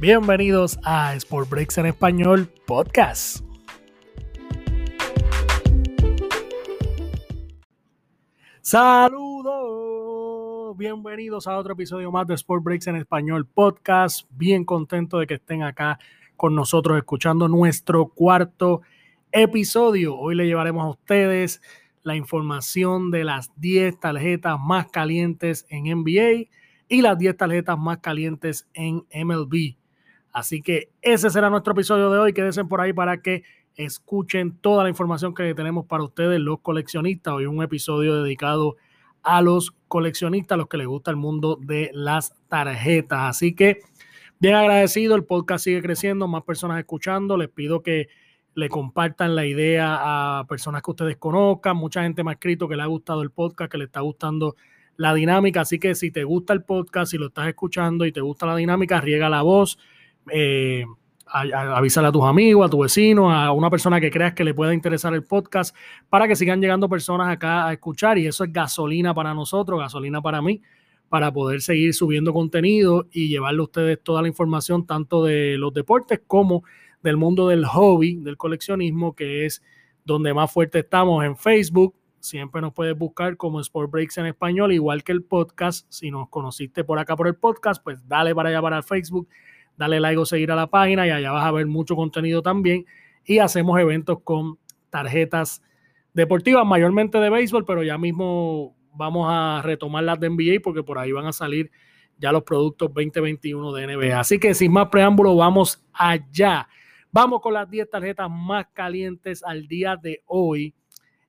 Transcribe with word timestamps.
Bienvenidos 0.00 0.78
a 0.84 1.12
Sport 1.16 1.50
Breaks 1.50 1.76
en 1.78 1.86
Español 1.86 2.48
Podcast. 2.66 3.44
Saludos, 8.60 9.56
bienvenidos 10.76 11.48
a 11.48 11.58
otro 11.58 11.72
episodio 11.72 12.12
más 12.12 12.28
de 12.28 12.34
Sport 12.34 12.62
Breaks 12.62 12.86
en 12.86 12.94
Español 12.94 13.44
Podcast. 13.44 14.30
Bien 14.30 14.64
contento 14.64 15.18
de 15.18 15.26
que 15.26 15.34
estén 15.34 15.64
acá 15.64 15.98
con 16.36 16.54
nosotros 16.54 16.96
escuchando 16.96 17.48
nuestro 17.48 18.06
cuarto 18.06 18.82
episodio. 19.32 20.16
Hoy 20.16 20.36
le 20.36 20.46
llevaremos 20.46 20.84
a 20.84 20.90
ustedes 20.90 21.60
la 22.04 22.14
información 22.14 23.10
de 23.10 23.24
las 23.24 23.50
10 23.56 23.98
tarjetas 23.98 24.60
más 24.60 24.86
calientes 24.92 25.66
en 25.70 25.86
NBA 25.86 26.50
y 26.88 27.02
las 27.02 27.18
10 27.18 27.36
tarjetas 27.36 27.76
más 27.76 27.98
calientes 27.98 28.68
en 28.74 29.04
MLB. 29.12 29.76
Así 30.38 30.62
que 30.62 30.90
ese 31.02 31.30
será 31.30 31.50
nuestro 31.50 31.72
episodio 31.72 32.12
de 32.12 32.18
hoy. 32.20 32.32
Quédense 32.32 32.64
por 32.64 32.80
ahí 32.80 32.92
para 32.92 33.20
que 33.20 33.42
escuchen 33.74 34.56
toda 34.60 34.84
la 34.84 34.88
información 34.88 35.34
que 35.34 35.52
tenemos 35.52 35.86
para 35.86 36.04
ustedes, 36.04 36.38
los 36.38 36.60
coleccionistas. 36.60 37.34
Hoy 37.34 37.46
un 37.46 37.60
episodio 37.60 38.22
dedicado 38.22 38.76
a 39.24 39.42
los 39.42 39.72
coleccionistas, 39.88 40.54
a 40.54 40.58
los 40.58 40.68
que 40.68 40.76
les 40.76 40.86
gusta 40.86 41.10
el 41.10 41.16
mundo 41.16 41.58
de 41.60 41.90
las 41.92 42.36
tarjetas. 42.48 43.18
Así 43.30 43.52
que 43.52 43.80
bien 44.38 44.54
agradecido, 44.54 45.16
el 45.16 45.24
podcast 45.24 45.64
sigue 45.64 45.82
creciendo, 45.82 46.28
más 46.28 46.44
personas 46.44 46.78
escuchando. 46.78 47.36
Les 47.36 47.48
pido 47.48 47.82
que 47.82 48.08
le 48.54 48.68
compartan 48.68 49.34
la 49.34 49.44
idea 49.44 50.38
a 50.38 50.46
personas 50.46 50.82
que 50.82 50.90
ustedes 50.92 51.16
conozcan. 51.16 51.76
Mucha 51.76 52.04
gente 52.04 52.22
me 52.22 52.30
ha 52.30 52.34
escrito 52.34 52.68
que 52.68 52.76
le 52.76 52.82
ha 52.82 52.86
gustado 52.86 53.22
el 53.22 53.32
podcast, 53.32 53.72
que 53.72 53.78
le 53.78 53.86
está 53.86 54.02
gustando 54.02 54.54
la 54.98 55.14
dinámica. 55.14 55.62
Así 55.62 55.80
que 55.80 55.96
si 55.96 56.12
te 56.12 56.22
gusta 56.22 56.52
el 56.52 56.62
podcast, 56.62 57.10
si 57.10 57.18
lo 57.18 57.26
estás 57.26 57.48
escuchando 57.48 58.06
y 58.06 58.12
te 58.12 58.20
gusta 58.20 58.46
la 58.46 58.54
dinámica, 58.54 59.00
riega 59.00 59.28
la 59.28 59.42
voz, 59.42 59.80
eh, 60.32 60.84
avísale 61.26 62.08
a 62.08 62.12
tus 62.12 62.24
amigos, 62.24 62.66
a 62.66 62.70
tu 62.70 62.80
vecino, 62.80 63.32
a 63.32 63.52
una 63.52 63.70
persona 63.70 64.00
que 64.00 64.10
creas 64.10 64.34
que 64.34 64.44
le 64.44 64.54
pueda 64.54 64.72
interesar 64.72 65.14
el 65.14 65.24
podcast, 65.24 65.74
para 66.08 66.26
que 66.26 66.36
sigan 66.36 66.60
llegando 66.60 66.88
personas 66.88 67.28
acá 67.28 67.66
a 67.66 67.72
escuchar. 67.72 68.18
Y 68.18 68.26
eso 68.26 68.44
es 68.44 68.52
gasolina 68.52 69.14
para 69.14 69.34
nosotros, 69.34 69.78
gasolina 69.78 70.22
para 70.22 70.40
mí, 70.40 70.62
para 71.08 71.32
poder 71.32 71.60
seguir 71.60 71.94
subiendo 71.94 72.32
contenido 72.32 73.06
y 73.10 73.28
llevarle 73.28 73.60
a 73.60 73.64
ustedes 73.64 74.02
toda 74.02 74.22
la 74.22 74.28
información, 74.28 74.86
tanto 74.86 75.24
de 75.24 75.56
los 75.58 75.72
deportes 75.72 76.20
como 76.26 76.64
del 77.02 77.16
mundo 77.16 77.48
del 77.48 77.64
hobby, 77.64 78.16
del 78.16 78.36
coleccionismo, 78.36 79.14
que 79.14 79.46
es 79.46 79.62
donde 80.04 80.34
más 80.34 80.50
fuerte 80.50 80.80
estamos 80.80 81.24
en 81.24 81.36
Facebook, 81.36 81.94
Siempre 82.20 82.60
nos 82.60 82.72
puedes 82.72 82.98
buscar 82.98 83.36
como 83.36 83.60
Sport 83.60 83.90
Breaks 83.90 84.18
en 84.18 84.26
español, 84.26 84.72
igual 84.72 85.04
que 85.04 85.12
el 85.12 85.22
podcast. 85.22 85.86
Si 85.88 86.10
nos 86.10 86.28
conociste 86.28 86.82
por 86.82 86.98
acá 86.98 87.16
por 87.16 87.28
el 87.28 87.36
podcast, 87.36 87.82
pues 87.82 88.06
dale 88.08 88.34
para 88.34 88.48
allá 88.48 88.60
para 88.60 88.76
el 88.78 88.82
Facebook, 88.82 89.28
dale 89.78 90.00
like 90.00 90.18
o 90.18 90.26
seguir 90.26 90.50
a 90.50 90.56
la 90.56 90.66
página 90.66 91.06
y 91.06 91.10
allá 91.10 91.30
vas 91.32 91.46
a 91.46 91.52
ver 91.52 91.66
mucho 91.66 91.96
contenido 91.96 92.42
también. 92.42 92.84
Y 93.24 93.38
hacemos 93.38 93.78
eventos 93.80 94.18
con 94.22 94.58
tarjetas 94.90 95.62
deportivas, 96.12 96.66
mayormente 96.66 97.18
de 97.18 97.30
béisbol, 97.30 97.64
pero 97.64 97.82
ya 97.82 97.96
mismo 97.96 98.76
vamos 98.92 99.28
a 99.30 99.62
retomar 99.62 100.02
las 100.02 100.18
de 100.18 100.28
NBA 100.28 100.60
porque 100.62 100.82
por 100.82 100.98
ahí 100.98 101.12
van 101.12 101.26
a 101.26 101.32
salir 101.32 101.70
ya 102.18 102.32
los 102.32 102.42
productos 102.42 102.92
2021 102.92 103.72
de 103.72 103.86
NBA. 103.86 104.18
Así 104.18 104.40
que 104.40 104.52
sin 104.52 104.72
más 104.72 104.88
preámbulo, 104.88 105.36
vamos 105.36 105.86
allá. 105.92 106.68
Vamos 107.12 107.40
con 107.40 107.54
las 107.54 107.70
10 107.70 107.88
tarjetas 107.88 108.28
más 108.28 108.66
calientes 108.72 109.44
al 109.44 109.68
día 109.68 109.96
de 109.96 110.22
hoy 110.26 110.74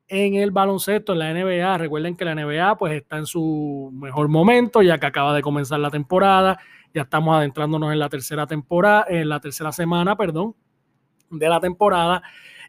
en 0.09 0.35
el 0.35 0.52
baloncesto, 0.52 1.13
en 1.13 1.19
la 1.19 1.33
NBA. 1.33 1.77
Recuerden 1.77 2.17
que 2.17 2.25
la 2.25 2.35
NBA 2.35 2.77
pues 2.77 2.93
está 2.93 3.17
en 3.17 3.25
su 3.25 3.91
mejor 3.93 4.27
momento, 4.27 4.81
ya 4.81 4.97
que 4.97 5.05
acaba 5.05 5.33
de 5.33 5.41
comenzar 5.41 5.79
la 5.79 5.91
temporada, 5.91 6.59
ya 6.93 7.03
estamos 7.03 7.38
adentrándonos 7.38 7.93
en 7.93 7.99
la 7.99 8.09
tercera 8.09 8.47
temporada, 8.47 9.05
en 9.07 9.29
la 9.29 9.39
tercera 9.39 9.71
semana, 9.71 10.17
perdón, 10.17 10.55
de 11.29 11.47
la 11.47 11.59
temporada. 11.59 12.23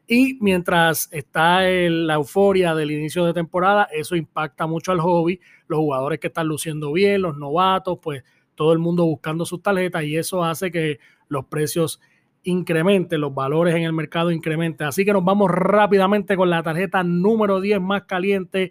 Y 0.06 0.38
mientras 0.40 1.08
está 1.12 1.62
la 1.62 2.14
euforia 2.14 2.74
del 2.74 2.90
inicio 2.90 3.24
de 3.24 3.32
temporada, 3.32 3.88
eso 3.90 4.16
impacta 4.16 4.66
mucho 4.66 4.92
al 4.92 5.00
hobby, 5.00 5.40
los 5.66 5.78
jugadores 5.78 6.18
que 6.18 6.26
están 6.26 6.46
luciendo 6.46 6.92
bien, 6.92 7.22
los 7.22 7.36
novatos, 7.38 7.98
pues 8.02 8.22
todo 8.54 8.72
el 8.72 8.78
mundo 8.78 9.06
buscando 9.06 9.46
sus 9.46 9.62
tarjetas 9.62 10.04
y 10.04 10.16
eso 10.16 10.44
hace 10.44 10.70
que 10.70 10.98
los 11.28 11.46
precios 11.46 12.00
incremente, 12.42 13.18
los 13.18 13.34
valores 13.34 13.74
en 13.74 13.82
el 13.82 13.92
mercado 13.92 14.30
incrementen. 14.30 14.86
Así 14.88 15.04
que 15.04 15.12
nos 15.12 15.24
vamos 15.24 15.50
rápidamente 15.50 16.36
con 16.36 16.48
la 16.50 16.62
tarjeta 16.62 17.02
número 17.02 17.60
10 17.60 17.80
más 17.80 18.04
caliente 18.04 18.70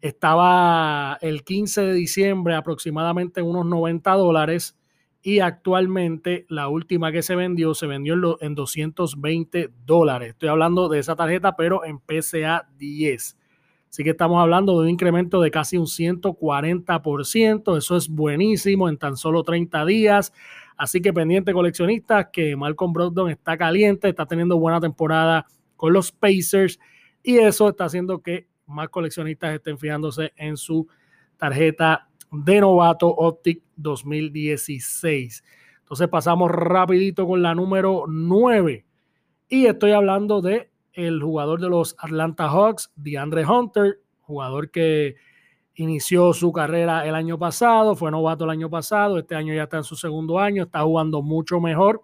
estaba 0.01 1.17
el 1.21 1.43
15 1.43 1.81
de 1.81 1.93
diciembre 1.93 2.55
aproximadamente 2.55 3.39
en 3.41 3.47
unos 3.47 3.65
90 3.65 4.11
dólares 4.13 4.77
y 5.21 5.39
actualmente 5.39 6.45
la 6.47 6.69
última 6.69 7.11
que 7.11 7.23
se 7.23 7.35
vendió 7.35 7.73
se 7.73 7.87
vendió 7.87 8.37
en, 8.39 8.55
220 8.55 9.71
dólares. 9.85 10.29
Estoy 10.29 10.49
hablando 10.49 10.87
de 10.87 10.99
esa 10.99 11.15
tarjeta, 11.15 11.55
pero 11.57 11.83
en 11.83 11.99
PCA 11.99 12.69
10. 12.77 13.37
Así 13.89 14.03
que 14.03 14.11
estamos 14.11 14.39
hablando 14.39 14.73
de 14.73 14.83
un 14.83 14.89
incremento 14.89 15.41
de 15.41 15.49
casi 15.49 15.77
un 15.77 15.87
140%. 15.87 17.77
Eso 17.77 17.97
es 17.97 18.07
buenísimo 18.07 18.87
en 18.87 18.97
tan 18.97 19.17
solo 19.17 19.43
30 19.43 19.85
días. 19.85 20.31
Así 20.79 21.01
que 21.01 21.11
pendiente 21.11 21.51
coleccionistas 21.51 22.27
que 22.31 22.55
Malcolm 22.55 22.93
Brogdon 22.93 23.29
está 23.29 23.57
caliente, 23.57 24.07
está 24.07 24.25
teniendo 24.25 24.57
buena 24.57 24.79
temporada 24.79 25.45
con 25.75 25.91
los 25.91 26.13
Pacers 26.13 26.79
y 27.21 27.37
eso 27.37 27.67
está 27.67 27.83
haciendo 27.83 28.21
que 28.21 28.47
más 28.65 28.87
coleccionistas 28.87 29.55
estén 29.55 29.77
fijándose 29.77 30.31
en 30.37 30.55
su 30.55 30.87
tarjeta 31.35 32.07
de 32.31 32.61
novato 32.61 33.09
Optic 33.09 33.61
2016. 33.75 35.43
Entonces 35.79 36.07
pasamos 36.07 36.49
rapidito 36.49 37.27
con 37.27 37.41
la 37.41 37.53
número 37.53 38.05
9 38.07 38.85
y 39.49 39.65
estoy 39.65 39.91
hablando 39.91 40.39
de 40.39 40.71
el 40.93 41.21
jugador 41.21 41.59
de 41.59 41.67
los 41.67 41.93
Atlanta 41.99 42.47
Hawks, 42.47 42.89
DeAndre 42.95 43.45
Hunter, 43.45 43.99
jugador 44.21 44.71
que 44.71 45.17
inició 45.79 46.33
su 46.33 46.51
carrera 46.51 47.07
el 47.07 47.15
año 47.15 47.39
pasado, 47.39 47.95
fue 47.95 48.11
novato 48.11 48.43
el 48.43 48.49
año 48.49 48.69
pasado, 48.69 49.17
este 49.17 49.35
año 49.35 49.53
ya 49.53 49.63
está 49.63 49.77
en 49.77 49.85
su 49.85 49.95
segundo 49.95 50.37
año, 50.37 50.63
está 50.63 50.81
jugando 50.81 51.21
mucho 51.21 51.61
mejor. 51.61 52.03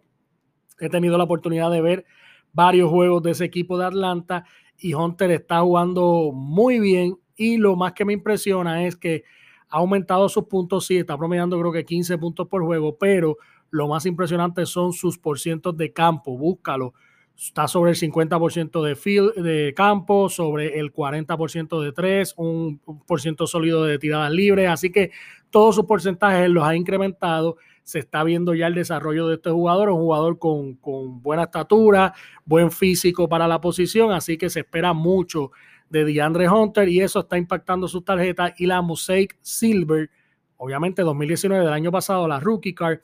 He 0.80 0.88
tenido 0.88 1.18
la 1.18 1.26
oportunidad 1.26 1.70
de 1.72 1.82
ver 1.82 2.06
varios 2.54 2.90
juegos 2.90 3.22
de 3.24 3.32
ese 3.32 3.44
equipo 3.44 3.78
de 3.78 3.86
Atlanta 3.86 4.46
y 4.78 4.94
Hunter 4.94 5.30
está 5.32 5.60
jugando 5.60 6.32
muy 6.34 6.80
bien 6.80 7.18
y 7.36 7.58
lo 7.58 7.76
más 7.76 7.92
que 7.92 8.06
me 8.06 8.14
impresiona 8.14 8.86
es 8.86 8.96
que 8.96 9.26
ha 9.68 9.80
aumentado 9.80 10.30
sus 10.30 10.46
puntos, 10.46 10.86
sí, 10.86 10.96
está 10.98 11.18
promediando 11.18 11.60
creo 11.60 11.74
que 11.74 11.84
15 11.84 12.18
puntos 12.18 12.48
por 12.48 12.64
juego, 12.64 12.98
pero 12.98 13.36
lo 13.72 13.90
más 13.90 14.06
impresionante 14.06 14.66
son 14.66 14.94
sus 14.94 15.18
porcientos 15.18 15.76
de 15.76 15.92
campo, 15.92 16.38
búscalo 16.38 16.94
está 17.38 17.68
sobre 17.68 17.92
el 17.92 17.98
50% 17.98 18.84
de, 18.84 18.96
field, 18.96 19.36
de 19.36 19.74
campo, 19.76 20.30
sobre 20.30 20.80
el 20.80 20.94
40% 20.94 21.82
de 21.82 21.92
tres, 21.92 22.34
un, 22.38 22.80
por 23.06 23.22
ciento 23.22 23.46
sólido 23.48 23.84
de 23.84 24.00
tiradas 24.00 24.32
libres, 24.32 24.70
así 24.70 24.92
que 24.92 25.12
todos 25.50 25.76
sus 25.76 25.86
porcentajes 25.86 26.50
los 26.50 26.64
ha 26.64 26.76
incrementado. 26.76 27.58
Se 27.84 28.00
está 28.00 28.24
viendo 28.24 28.56
ya 28.56 28.68
el 28.68 28.74
desarrollo 28.74 29.28
de 29.28 29.36
este 29.36 29.52
jugador, 29.52 29.90
un 29.90 30.00
jugador 30.00 30.40
con, 30.40 30.76
con 30.76 31.22
buena 31.22 31.44
estatura, 31.44 32.14
buen 32.46 32.72
físico 32.72 33.30
para 33.30 33.48
la 33.48 33.62
posición, 33.62 34.12
así 34.12 34.38
que 34.38 34.50
se 34.50 34.62
espera 34.62 34.94
mucho 34.94 35.52
de 35.90 36.04
DeAndre 36.04 36.50
Hunter 36.50 36.90
y 36.90 37.02
eso 37.02 37.20
está 37.20 37.38
impactando 37.38 37.88
sus 37.88 38.04
tarjetas. 38.04 38.54
Y 38.58 38.66
la 38.66 38.82
Mosaic 38.82 39.38
Silver, 39.42 40.10
obviamente 40.58 41.04
2019 41.04 41.64
del 41.64 41.74
año 41.74 41.92
pasado, 41.92 42.28
la 42.28 42.40
Rookie 42.40 42.74
Card, 42.74 43.00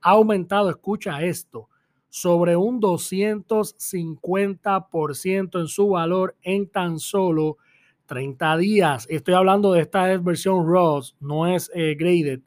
ha 0.00 0.10
aumentado, 0.10 0.70
escucha 0.70 1.22
esto, 1.22 1.68
sobre 2.08 2.56
un 2.56 2.80
250% 2.80 5.60
en 5.60 5.68
su 5.68 5.88
valor 5.88 6.34
en 6.42 6.68
tan 6.68 6.98
solo 6.98 7.58
30 8.06 8.56
días. 8.56 9.06
Estoy 9.10 9.34
hablando 9.34 9.72
de 9.72 9.82
esta 9.82 10.16
versión 10.18 10.66
RAW, 10.66 11.02
no 11.20 11.46
es 11.46 11.70
eh, 11.74 11.96
graded. 11.98 12.40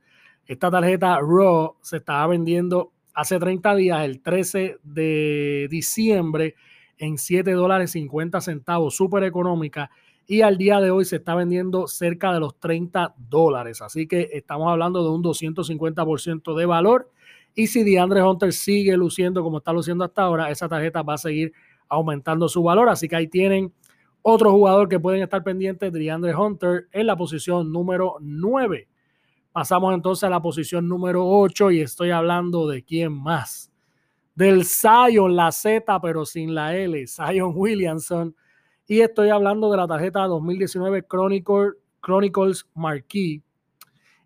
Esta 0.45 0.71
tarjeta 0.71 1.19
RAW 1.19 1.75
se 1.81 1.97
estaba 1.97 2.25
vendiendo 2.27 2.91
hace 3.13 3.37
30 3.37 3.75
días, 3.75 4.05
el 4.05 4.21
13 4.21 4.77
de 4.81 5.67
diciembre, 5.69 6.55
en 6.97 7.17
7 7.17 7.51
dólares 7.51 7.91
50 7.91 8.41
centavos, 8.41 8.95
súper 8.95 9.23
económica. 9.23 9.91
Y 10.25 10.41
al 10.41 10.57
día 10.57 10.79
de 10.79 10.91
hoy 10.91 11.05
se 11.05 11.17
está 11.17 11.35
vendiendo 11.35 11.87
cerca 11.87 12.31
de 12.31 12.39
los 12.39 12.59
30 12.59 13.15
dólares. 13.17 13.81
Así 13.81 14.07
que 14.07 14.29
estamos 14.33 14.71
hablando 14.71 15.03
de 15.03 15.09
un 15.09 15.23
250% 15.23 16.55
de 16.55 16.65
valor 16.65 17.09
y 17.55 17.67
si 17.67 17.83
DeAndre 17.83 18.23
Hunter 18.23 18.53
sigue 18.53 18.95
luciendo 18.95 19.43
como 19.43 19.57
está 19.57 19.73
luciendo 19.73 20.03
hasta 20.03 20.21
ahora, 20.23 20.49
esa 20.49 20.69
tarjeta 20.69 21.01
va 21.01 21.15
a 21.15 21.17
seguir 21.17 21.51
aumentando 21.87 22.47
su 22.47 22.63
valor. 22.63 22.89
Así 22.89 23.07
que 23.07 23.15
ahí 23.15 23.27
tienen 23.27 23.73
otro 24.21 24.51
jugador 24.51 24.87
que 24.89 24.99
pueden 24.99 25.21
estar 25.23 25.43
pendientes, 25.43 25.91
DeAndre 25.91 26.35
Hunter, 26.35 26.87
en 26.91 27.07
la 27.07 27.15
posición 27.15 27.71
número 27.71 28.17
9. 28.21 28.87
Pasamos 29.51 29.93
entonces 29.93 30.23
a 30.25 30.29
la 30.29 30.41
posición 30.41 30.87
número 30.87 31.27
8 31.27 31.71
y 31.71 31.81
estoy 31.81 32.11
hablando 32.11 32.67
de 32.67 32.83
quién 32.83 33.11
más. 33.11 33.71
Del 34.35 34.63
Zion, 34.63 35.35
la 35.35 35.51
Z, 35.51 35.99
pero 36.01 36.25
sin 36.25 36.53
la 36.53 36.75
L, 36.75 37.05
Zion 37.07 37.51
Williamson. 37.55 38.35
Y 38.87 39.01
estoy 39.01 39.29
hablando 39.29 39.69
de 39.69 39.77
la 39.77 39.87
tarjeta 39.87 40.21
2019 40.27 41.05
Chronicles 42.01 42.67
Marquee. 42.73 43.41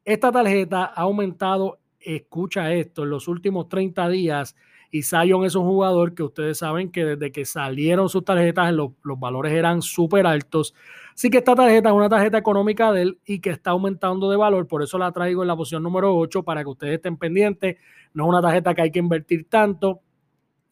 Esta 0.05 0.31
tarjeta 0.31 0.85
ha 0.85 1.01
aumentado, 1.01 1.79
escucha 2.03 2.73
esto, 2.73 3.03
en 3.03 3.09
los 3.09 3.27
últimos 3.27 3.69
30 3.69 4.09
días 4.09 4.55
y 4.93 5.01
Zion 5.01 5.43
es 5.43 5.55
un 5.55 5.65
jugador 5.65 6.13
que 6.13 6.21
ustedes 6.21 6.59
saben 6.59 6.91
que 6.91 7.03
desde 7.03 7.31
que 7.31 7.45
salieron 7.45 8.09
sus 8.09 8.23
tarjetas 8.23 8.71
los, 8.71 8.91
valores 9.03 9.51
eran 9.51 9.81
súper 9.81 10.27
altos. 10.27 10.75
Así 11.15 11.31
que 11.31 11.39
esta 11.39 11.55
tarjeta 11.55 11.89
es 11.89 11.95
una 11.95 12.09
tarjeta 12.09 12.37
económica 12.37 12.91
de 12.91 13.01
él 13.01 13.19
y 13.25 13.39
que 13.39 13.49
está 13.49 13.71
aumentando 13.71 14.29
de 14.29 14.37
valor. 14.37 14.67
Por 14.67 14.83
eso 14.83 14.99
la 14.99 15.11
traigo 15.11 15.41
en 15.41 15.47
la 15.47 15.55
posición 15.55 15.81
número 15.81 16.15
8 16.15 16.43
para 16.43 16.63
que 16.63 16.69
ustedes 16.69 16.93
estén 16.97 17.17
pendientes. 17.17 17.77
No 18.13 18.25
es 18.25 18.29
una 18.29 18.41
tarjeta 18.43 18.75
que 18.75 18.83
hay 18.83 18.91
que 18.91 18.99
invertir 18.99 19.49
tanto. 19.49 20.01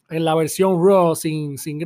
En 0.08 0.24
la 0.24 0.36
versión 0.36 0.80
Raw 0.80 1.16
sin, 1.16 1.58
sin, 1.58 1.80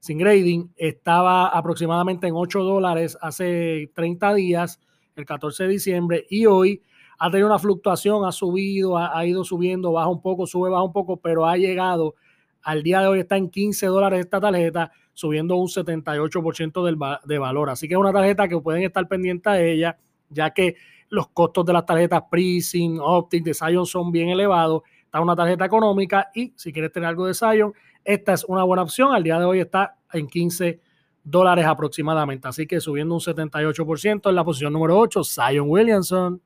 sin 0.00 0.18
grading 0.18 0.72
estaba 0.76 1.46
aproximadamente 1.46 2.26
en 2.26 2.34
8 2.34 2.60
dólares 2.64 3.16
hace 3.20 3.92
30 3.94 4.34
días, 4.34 4.80
el 5.14 5.24
14 5.24 5.62
de 5.62 5.68
diciembre. 5.68 6.26
Y 6.28 6.46
hoy 6.46 6.82
ha 7.18 7.30
tenido 7.30 7.48
una 7.48 7.58
fluctuación, 7.58 8.24
ha 8.24 8.32
subido, 8.32 8.98
ha, 8.98 9.24
ido 9.26 9.44
subiendo, 9.44 9.92
baja 9.92 10.08
un 10.08 10.20
poco, 10.20 10.46
sube, 10.46 10.70
baja 10.70 10.82
un 10.82 10.92
poco, 10.92 11.16
pero 11.16 11.46
ha 11.46 11.56
llegado 11.56 12.14
al 12.62 12.82
día 12.82 13.00
de 13.00 13.06
hoy 13.06 13.20
está 13.20 13.36
en 13.36 13.48
15 13.48 13.86
dólares 13.86 14.20
esta 14.20 14.40
tarjeta, 14.40 14.90
subiendo 15.14 15.56
un 15.56 15.68
78% 15.68 16.84
del, 16.84 16.98
de 17.24 17.38
valor. 17.38 17.70
Así 17.70 17.86
que 17.86 17.94
es 17.94 18.00
una 18.00 18.12
tarjeta 18.12 18.48
que 18.48 18.58
pueden 18.58 18.82
estar 18.82 19.06
pendientes 19.06 19.52
de 19.52 19.72
ella, 19.72 19.98
ya 20.30 20.50
que 20.50 20.74
los 21.08 21.28
costos 21.28 21.64
de 21.64 21.72
las 21.72 21.86
tarjetas 21.86 22.24
Prism, 22.30 22.98
Optic, 23.00 23.44
de 23.44 23.54
Zion 23.54 23.86
son 23.86 24.10
bien 24.10 24.30
elevados. 24.30 24.82
Está 25.04 25.20
una 25.20 25.36
tarjeta 25.36 25.64
económica 25.64 26.28
y 26.34 26.52
si 26.56 26.72
quieres 26.72 26.90
tener 26.90 27.08
algo 27.08 27.26
de 27.26 27.34
Zion, 27.34 27.72
esta 28.04 28.32
es 28.32 28.44
una 28.44 28.64
buena 28.64 28.82
opción. 28.82 29.14
Al 29.14 29.22
día 29.22 29.38
de 29.38 29.44
hoy 29.44 29.60
está 29.60 29.96
en 30.12 30.26
15 30.26 30.80
dólares 31.22 31.66
aproximadamente. 31.66 32.48
Así 32.48 32.66
que 32.66 32.80
subiendo 32.80 33.14
un 33.14 33.20
78% 33.20 34.28
en 34.28 34.34
la 34.34 34.44
posición 34.44 34.72
número 34.72 34.98
8, 34.98 35.22
Zion 35.22 35.68
Williamson. 35.68 36.42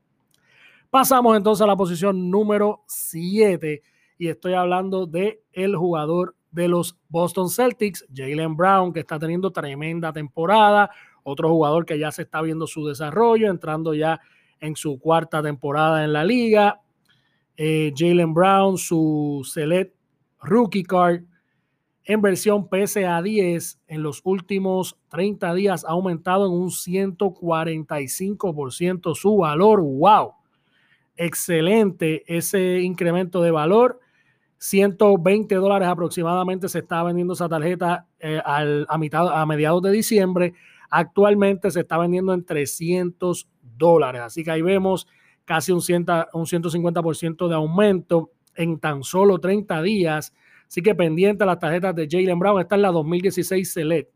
Pasamos 0.90 1.36
entonces 1.36 1.62
a 1.62 1.68
la 1.68 1.76
posición 1.76 2.30
número 2.30 2.82
7 2.88 3.80
y 4.18 4.26
estoy 4.26 4.54
hablando 4.54 5.06
de 5.06 5.40
el 5.52 5.76
jugador 5.76 6.34
de 6.50 6.66
los 6.66 6.98
Boston 7.08 7.48
Celtics, 7.48 8.04
Jalen 8.12 8.56
Brown, 8.56 8.92
que 8.92 8.98
está 8.98 9.16
teniendo 9.16 9.52
tremenda 9.52 10.12
temporada, 10.12 10.90
otro 11.22 11.48
jugador 11.48 11.86
que 11.86 11.96
ya 11.96 12.10
se 12.10 12.22
está 12.22 12.42
viendo 12.42 12.66
su 12.66 12.84
desarrollo, 12.86 13.48
entrando 13.48 13.94
ya 13.94 14.20
en 14.58 14.74
su 14.74 14.98
cuarta 14.98 15.40
temporada 15.42 16.04
en 16.04 16.12
la 16.12 16.24
liga. 16.24 16.80
Eh, 17.56 17.92
Jalen 17.96 18.34
Brown, 18.34 18.76
su 18.76 19.48
Select 19.48 19.94
Rookie 20.42 20.82
Card 20.82 21.22
en 22.02 22.20
versión 22.20 22.68
PSA 22.68 23.22
10 23.22 23.80
en 23.86 24.02
los 24.02 24.22
últimos 24.24 24.98
30 25.10 25.54
días 25.54 25.84
ha 25.84 25.90
aumentado 25.90 26.46
en 26.46 26.52
un 26.52 26.70
145% 26.70 29.14
su 29.14 29.36
valor. 29.36 29.80
¡Wow! 29.80 30.39
Excelente 31.20 32.24
ese 32.26 32.80
incremento 32.80 33.42
de 33.42 33.50
valor. 33.50 34.00
120 34.56 35.54
dólares 35.54 35.88
aproximadamente 35.88 36.68
se 36.68 36.78
está 36.78 37.02
vendiendo 37.02 37.34
esa 37.34 37.48
tarjeta 37.48 38.06
eh, 38.18 38.40
a, 38.42 38.98
mitad, 38.98 39.28
a 39.28 39.44
mediados 39.44 39.82
de 39.82 39.90
diciembre. 39.90 40.54
Actualmente 40.88 41.70
se 41.70 41.80
está 41.80 41.98
vendiendo 41.98 42.32
en 42.32 42.44
300 42.44 43.48
dólares. 43.76 44.22
Así 44.22 44.42
que 44.42 44.50
ahí 44.50 44.62
vemos 44.62 45.06
casi 45.44 45.72
un, 45.72 45.78
un 45.78 45.82
150% 46.46 47.48
de 47.48 47.54
aumento 47.54 48.30
en 48.54 48.78
tan 48.78 49.02
solo 49.02 49.38
30 49.38 49.82
días. 49.82 50.32
Así 50.66 50.80
que 50.80 50.94
pendiente 50.94 51.44
a 51.44 51.46
las 51.46 51.58
tarjetas 51.58 51.94
de 51.94 52.08
Jalen 52.10 52.38
Brown. 52.38 52.60
Esta 52.60 52.76
es 52.76 52.82
la 52.82 52.92
2016 52.92 53.70
Select 53.70 54.10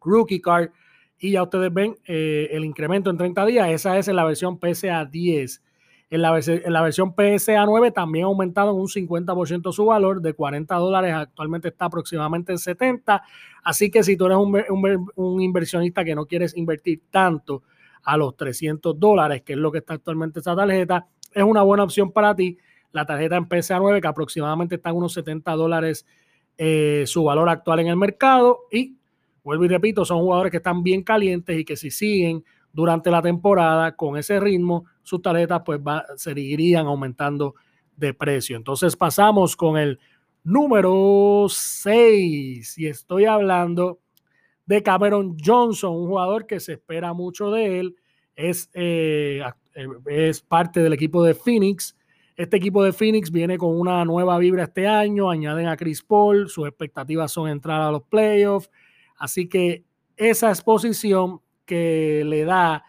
Rookie 0.00 0.40
Card. 0.40 0.70
Y 1.18 1.32
ya 1.32 1.42
ustedes 1.42 1.74
ven 1.74 1.96
eh, 2.06 2.48
el 2.52 2.64
incremento 2.64 3.10
en 3.10 3.16
30 3.16 3.46
días. 3.46 3.68
Esa 3.70 3.98
es 3.98 4.06
en 4.06 4.14
la 4.14 4.24
versión 4.24 4.60
PSA 4.60 5.04
10. 5.04 5.62
En 6.10 6.22
la, 6.22 6.32
versión 6.32 7.14
PSA 7.14 7.64
9 7.66 7.92
también 7.92 8.24
ha 8.24 8.26
aumentado 8.26 8.72
en 8.72 8.78
un 8.78 8.88
50% 8.88 9.72
su 9.72 9.84
valor, 9.86 10.20
de 10.20 10.34
40 10.34 10.74
dólares 10.74 11.14
actualmente 11.14 11.68
está 11.68 11.84
aproximadamente 11.84 12.50
en 12.50 12.58
70. 12.58 13.22
Así 13.62 13.92
que 13.92 14.02
si 14.02 14.16
tú 14.16 14.26
eres 14.26 14.38
un, 14.38 15.40
inversionista 15.40 16.04
que 16.04 16.16
no 16.16 16.26
quieres 16.26 16.56
invertir 16.56 17.02
tanto 17.10 17.62
a 18.02 18.16
los 18.16 18.36
300 18.36 18.98
dólares, 18.98 19.42
que 19.42 19.52
es 19.52 19.58
lo 19.60 19.70
que 19.70 19.78
está 19.78 19.94
actualmente 19.94 20.40
esa 20.40 20.56
tarjeta, 20.56 21.06
es 21.32 21.44
una 21.44 21.62
buena 21.62 21.84
opción 21.84 22.10
para 22.10 22.34
ti. 22.34 22.58
La 22.90 23.06
tarjeta 23.06 23.36
en 23.36 23.46
PSA 23.46 23.78
9, 23.78 24.00
que 24.00 24.08
aproximadamente 24.08 24.74
está 24.74 24.90
en 24.90 24.96
unos 24.96 25.12
70 25.12 25.52
dólares 25.52 26.04
eh, 26.58 27.04
su 27.06 27.22
valor 27.22 27.48
actual 27.48 27.78
en 27.80 27.86
el 27.86 27.96
mercado. 27.96 28.62
Y 28.72 28.96
vuelvo 29.44 29.64
y 29.64 29.68
repito, 29.68 30.04
son 30.04 30.18
jugadores 30.18 30.50
que 30.50 30.56
están 30.56 30.82
bien 30.82 31.04
calientes 31.04 31.56
y 31.56 31.64
que 31.64 31.76
si 31.76 31.92
siguen 31.92 32.42
durante 32.72 33.10
la 33.10 33.22
temporada 33.22 33.94
con 33.96 34.16
ese 34.16 34.40
ritmo, 34.40 34.86
sus 35.10 35.20
tarjetas 35.20 35.62
pues 35.66 35.80
seguirían 36.14 36.86
aumentando 36.86 37.56
de 37.96 38.14
precio. 38.14 38.56
Entonces 38.56 38.94
pasamos 38.94 39.56
con 39.56 39.76
el 39.76 39.98
número 40.44 41.46
6 41.48 42.78
y 42.78 42.86
estoy 42.86 43.24
hablando 43.24 43.98
de 44.66 44.84
Cameron 44.84 45.36
Johnson, 45.44 45.96
un 45.96 46.06
jugador 46.06 46.46
que 46.46 46.60
se 46.60 46.74
espera 46.74 47.12
mucho 47.12 47.50
de 47.50 47.80
él, 47.80 47.96
es, 48.36 48.70
eh, 48.72 49.42
es 50.06 50.40
parte 50.42 50.80
del 50.80 50.92
equipo 50.92 51.24
de 51.24 51.34
Phoenix. 51.34 51.96
Este 52.36 52.58
equipo 52.58 52.84
de 52.84 52.92
Phoenix 52.92 53.32
viene 53.32 53.58
con 53.58 53.78
una 53.78 54.04
nueva 54.04 54.38
vibra 54.38 54.62
este 54.62 54.86
año, 54.86 55.28
añaden 55.28 55.66
a 55.66 55.76
Chris 55.76 56.04
Paul, 56.04 56.48
sus 56.48 56.68
expectativas 56.68 57.32
son 57.32 57.48
entrar 57.48 57.80
a 57.80 57.90
los 57.90 58.04
playoffs, 58.04 58.70
así 59.18 59.48
que 59.48 59.82
esa 60.16 60.50
exposición 60.50 61.40
que 61.66 62.22
le 62.24 62.44
da 62.44 62.84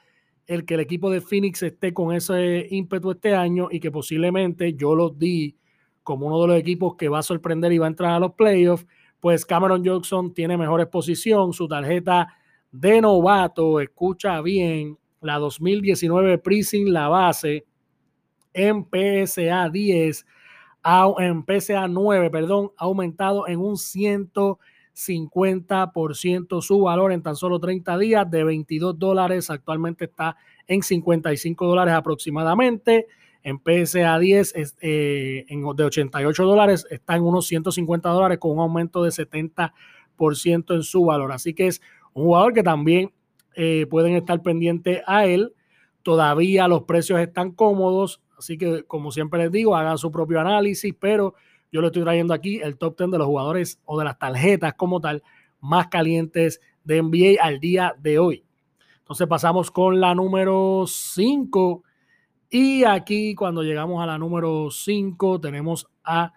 el 0.48 0.66
que 0.66 0.74
el 0.74 0.80
equipo 0.80 1.10
de 1.10 1.22
Phoenix 1.22 1.64
esté 1.64 1.94
con 1.94 2.14
ese 2.14 2.68
ímpetu 2.70 3.12
este 3.12 3.36
año 3.36 3.68
y 3.72 3.80
que 3.80 3.92
posiblemente 3.92 4.74
yo 4.74 4.96
lo 4.96 5.10
di 5.10 5.56
como 6.04 6.28
uno 6.28 6.42
de 6.42 6.48
los 6.48 6.58
equipos 6.58 6.96
que 6.96 7.10
va 7.10 7.20
a 7.20 7.24
sorprender 7.24 7.72
y 7.72 7.77
va 7.77 7.86
a 7.86 7.89
entrar 7.89 8.12
a 8.13 8.20
los 8.20 8.34
playoffs, 8.34 8.88
pues 9.20 9.46
Cameron 9.46 9.86
Johnson 9.86 10.34
tiene 10.34 10.58
mejor 10.58 10.82
exposición, 10.82 11.54
su 11.54 11.68
tarjeta 11.68 12.36
de 12.72 13.01
novato, 13.01 13.80
escucha 13.80 14.42
bien, 14.42 14.98
la 15.22 15.38
2019 15.38 16.39
Prising, 16.39 16.92
la 16.92 17.08
base, 17.08 17.65
en 18.54 18.86
PSA 18.86 19.70
10, 19.70 20.25
en 21.20 21.46
PSA 21.46 21.88
9, 21.88 22.30
perdón, 22.32 22.72
ha 22.77 22.86
aumentado 22.86 23.48
en 23.48 23.60
un 23.60 23.77
ciento 23.77 24.60
50% 24.95 26.62
su 26.62 26.81
valor 26.81 27.12
en 27.12 27.21
tan 27.21 27.36
solo 27.36 27.60
30 27.60 27.98
días 27.98 28.29
de 28.29 28.43
22 28.43 28.98
dólares. 29.00 29.50
Actualmente 29.50 30.05
está 30.05 30.38
en 30.67 30.83
55 30.83 31.65
dólares 31.65 31.93
aproximadamente. 31.93 33.07
En 33.43 33.60
PSA 33.60 34.19
10 34.19 34.55
es, 34.55 34.77
eh, 34.81 35.45
en, 35.48 35.63
de 35.75 35.83
88 35.83 36.43
dólares 36.43 36.86
está 36.89 37.15
en 37.15 37.24
unos 37.24 37.48
150 37.48 38.10
dólares 38.10 38.38
con 38.38 38.51
un 38.51 38.60
aumento 38.60 39.03
de 39.03 39.10
70% 39.10 40.75
en 40.75 40.83
su 40.83 41.05
valor. 41.05 41.31
Así 41.31 41.53
que 41.53 41.67
es 41.67 41.81
un 42.13 42.25
jugador 42.25 42.53
que 42.53 42.63
también 42.63 43.12
eh, 43.55 43.88
pueden 43.89 44.15
estar 44.15 44.41
pendientes 44.41 45.01
a 45.07 45.25
él. 45.25 45.53
Todavía 46.03 46.67
los 46.67 46.83
precios 46.83 47.19
están 47.19 47.51
cómodos. 47.51 48.21
Así 48.38 48.57
que, 48.57 48.83
como 48.83 49.12
siempre 49.12 49.39
les 49.43 49.51
digo, 49.51 49.75
hagan 49.75 49.98
su 49.98 50.12
propio 50.12 50.39
análisis, 50.39 50.93
pero 51.00 51.36
yo 51.72 51.82
le 51.82 51.88
estoy 51.88 52.04
trayendo 52.04 52.34
aquí 52.34 52.60
el 52.62 52.78
top 52.78 52.98
10 52.98 53.12
de 53.12 53.18
los 53.18 53.28
jugadores 53.28 53.80
o 53.86 53.98
de 53.98 54.06
las 54.06 54.20
tarjetas 54.20 54.74
como 54.74 55.00
tal 55.00 55.24
más 55.60 55.88
calientes 55.88 56.60
de 56.84 57.01
NBA 57.01 57.42
al 57.42 57.60
día 57.60 57.96
de 58.00 58.20
hoy. 58.20 58.44
Entonces 59.00 59.28
pasamos 59.28 59.72
con 59.72 60.00
la 60.00 60.13
número 60.16 60.86
5. 60.88 61.84
Y 62.50 62.84
aquí 62.84 63.36
cuando 63.36 63.63
llegamos 63.63 64.04
a 64.04 64.06
la 64.06 64.18
número 64.18 64.70
5 64.70 65.40
tenemos 65.40 65.88
a 66.04 66.34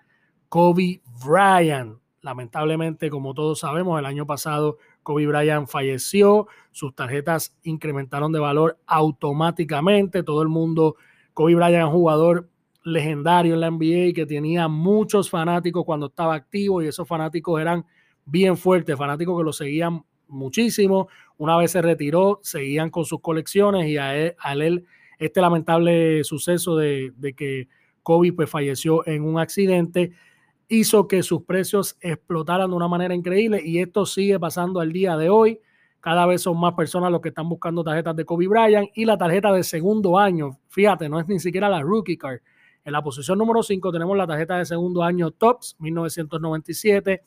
Kobe 0.49 1.03
Bryant. 1.25 1.99
Lamentablemente, 2.21 3.11
como 3.11 3.35
todos 3.35 3.59
sabemos, 3.59 3.99
el 3.99 4.07
año 4.07 4.26
pasado 4.26 4.79
Kobe 5.03 5.26
Bryant 5.26 5.69
falleció, 5.69 6.47
sus 6.71 6.95
tarjetas 6.95 7.57
incrementaron 7.64 8.33
de 8.33 8.38
valor 8.38 8.79
automáticamente, 8.87 10.23
todo 10.23 10.43
el 10.43 10.49
mundo, 10.49 10.97
Kobe 11.35 11.55
Bryant 11.55 11.91
jugador 11.91 12.49
legendario 12.85 13.55
en 13.55 13.61
la 13.61 13.71
NBA 13.71 14.12
que 14.14 14.26
tenía 14.26 14.69
muchos 14.69 15.31
fanáticos 15.31 15.85
cuando 15.85 16.07
estaba 16.07 16.35
activo 16.35 16.83
y 16.83 16.87
esos 16.87 17.09
fanáticos 17.09 17.61
eran 17.61 17.85
bien 18.26 18.57
fuertes, 18.57 18.97
fanáticos 18.97 19.38
que 19.38 19.45
lo 19.45 19.53
seguían 19.53 20.05
muchísimo. 20.29 21.09
Una 21.38 21.57
vez 21.57 21.73
se 21.73 21.83
retiró, 21.83 22.41
seguían 22.43 22.91
con 22.91 23.05
sus 23.05 23.21
colecciones 23.21 23.88
y 23.88 23.97
a 23.97 24.14
él, 24.14 24.87
este 25.19 25.41
lamentable 25.41 26.23
suceso 26.25 26.76
de, 26.76 27.12
que 27.37 27.69
Kobe 28.03 28.33
pues, 28.33 28.50
falleció 28.50 29.07
en 29.07 29.25
un 29.25 29.38
accidente. 29.38 30.12
hizo 30.69 31.09
que 31.09 31.23
sus 31.23 31.43
precios 31.43 31.97
explotaran 32.00 32.71
de 32.71 32.76
una 32.76 32.88
manera 32.88 33.14
increíble 33.14 33.62
y 33.64 33.79
esto 33.79 34.07
sigue 34.07 34.38
pasando 34.38 34.81
al 34.81 34.93
día 34.93 35.17
de 35.17 35.31
hoy. 35.31 35.61
Cada 36.00 36.26
vez 36.26 36.43
son 36.43 36.61
más 36.61 36.75
personas 36.75 37.11
los 37.11 37.23
que 37.23 37.31
están 37.31 37.49
buscando 37.49 37.83
tarjetas 37.83 38.14
de 38.14 38.26
Kobe 38.26 38.47
Bryant 38.47 38.91
y 38.95 39.07
la 39.07 39.17
tarjeta 39.17 39.50
de 39.53 39.62
segundo 39.62 40.19
año. 40.19 40.59
Fíjate, 40.69 41.09
no 41.09 41.19
es 41.19 41.26
ni 41.29 41.41
siquiera 41.41 41.71
la 41.71 41.81
rookie 41.81 42.19
card. 42.19 42.41
En 42.85 42.93
la 42.93 43.03
posición 43.03 43.38
número 43.38 43.62
5 43.62 43.93
tenemos 43.93 44.14
la 44.14 44.26
tarjeta 44.26 44.59
de 44.59 44.67
segundo 44.67 45.03
año 45.03 45.31
Tops 45.31 45.75
1997 45.79 47.23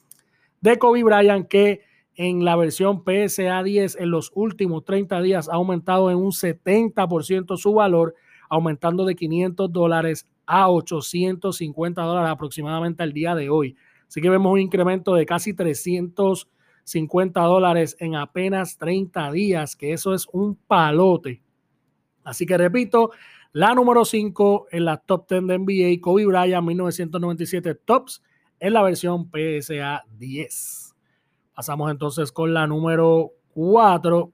de 0.62 0.78
Kobe 0.78 1.04
Bryant 1.04 1.48
que 1.48 1.82
en 2.14 2.46
la 2.46 2.56
versión 2.56 3.04
PSA 3.04 3.64
10 3.64 3.98
en 4.00 4.12
los 4.12 4.32
últimos 4.36 4.86
30 4.86 5.20
días 5.22 5.50
ha 5.50 5.56
aumentado 5.56 6.12
en 6.12 6.18
un 6.18 6.32
70% 6.32 7.58
su 7.58 7.74
valor, 7.74 8.14
aumentando 8.50 9.04
de 9.04 9.16
500 9.16 9.72
dólares 9.72 10.28
a 10.46 10.70
850 10.70 12.04
dólares 12.04 12.30
aproximadamente 12.30 13.02
al 13.02 13.14
día 13.14 13.34
de 13.34 13.50
hoy. 13.50 13.76
Así 14.08 14.22
que 14.22 14.30
vemos 14.30 14.54
un 14.54 14.60
incremento 14.60 15.16
de 15.16 15.26
casi 15.26 15.56
350 15.56 17.42
dólares 17.42 17.98
en 18.00 18.16
apenas 18.16 18.78
30 18.78 19.32
días, 19.32 19.76
que 19.76 19.92
eso 19.94 20.14
es 20.14 20.28
un 20.32 20.56
palote. 20.56 21.42
Así 22.24 22.46
que 22.46 22.58
repito, 22.58 23.12
la 23.54 23.74
número 23.74 24.06
5 24.06 24.68
en 24.72 24.86
la 24.86 24.98
top 24.98 25.30
10 25.30 25.48
de 25.48 25.58
NBA, 25.58 26.02
Kobe 26.02 26.26
Bryant 26.26 26.66
1997 26.66 27.76
Tops 27.76 28.22
en 28.60 28.74
la 28.74 28.82
versión 28.82 29.30
PSA 29.32 30.04
10. 30.18 30.96
Pasamos 31.54 31.92
entonces 31.92 32.32
con 32.32 32.54
la 32.54 32.68
número 32.68 33.32
4. 33.54 34.32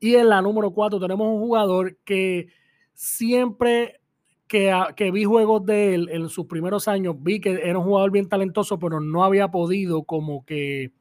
Y 0.00 0.14
en 0.14 0.28
la 0.28 0.40
número 0.40 0.70
4 0.70 0.98
tenemos 0.98 1.26
un 1.28 1.40
jugador 1.40 1.98
que 2.04 2.48
siempre 2.94 4.00
que, 4.46 4.74
que, 4.96 5.10
vi 5.10 5.24
juegos 5.24 5.64
de 5.64 5.94
él 5.94 6.08
en 6.10 6.28
sus 6.28 6.46
primeros 6.46 6.88
años, 6.88 7.14
vi 7.18 7.40
que 7.40 7.60
era 7.62 7.78
un 7.78 7.84
jugador 7.84 8.10
bien 8.10 8.28
talentoso, 8.28 8.78
pero 8.78 8.98
no 9.00 9.22
había 9.22 9.48
podido 9.48 10.02
como 10.02 10.44
que 10.44 10.92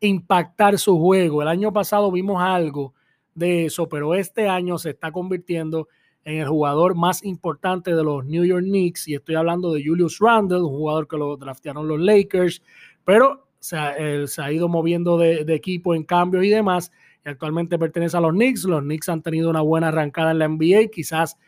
impactar 0.00 0.78
su 0.78 0.98
juego. 0.98 1.42
El 1.42 1.48
año 1.48 1.72
pasado 1.72 2.10
vimos 2.10 2.42
algo 2.42 2.94
de 3.34 3.66
eso, 3.66 3.88
pero 3.88 4.14
este 4.14 4.48
año 4.48 4.78
se 4.78 4.90
está 4.90 5.12
convirtiendo 5.12 5.88
en 5.88 5.92
el 6.24 6.48
jugador 6.48 6.94
más 6.94 7.24
importante 7.24 7.94
de 7.94 8.04
los 8.04 8.24
New 8.24 8.44
York 8.44 8.64
Knicks. 8.64 9.08
Y 9.08 9.14
estoy 9.14 9.34
hablando 9.34 9.72
de 9.72 9.84
Julius 9.84 10.18
Randle, 10.18 10.60
un 10.60 10.68
jugador 10.68 11.08
que 11.08 11.16
lo 11.16 11.36
draftearon 11.36 11.88
los 11.88 12.00
Lakers, 12.00 12.62
pero 13.04 13.48
se 13.58 13.76
ha 13.76 14.52
ido 14.52 14.68
moviendo 14.68 15.18
de, 15.18 15.42
equipo 15.54 15.94
en 15.94 16.04
cambios 16.04 16.44
y 16.44 16.48
demás. 16.48 16.92
Y 17.24 17.28
actualmente 17.28 17.78
pertenece 17.78 18.16
a 18.16 18.20
los 18.20 18.32
Knicks. 18.32 18.64
Los 18.64 18.82
Knicks 18.82 19.08
han 19.08 19.22
tenido 19.22 19.50
una 19.50 19.60
buena 19.60 19.88
arrancada 19.88 20.32
en 20.32 20.38
la 20.38 20.48
NBA. 20.48 20.88
Quizás 20.92 21.38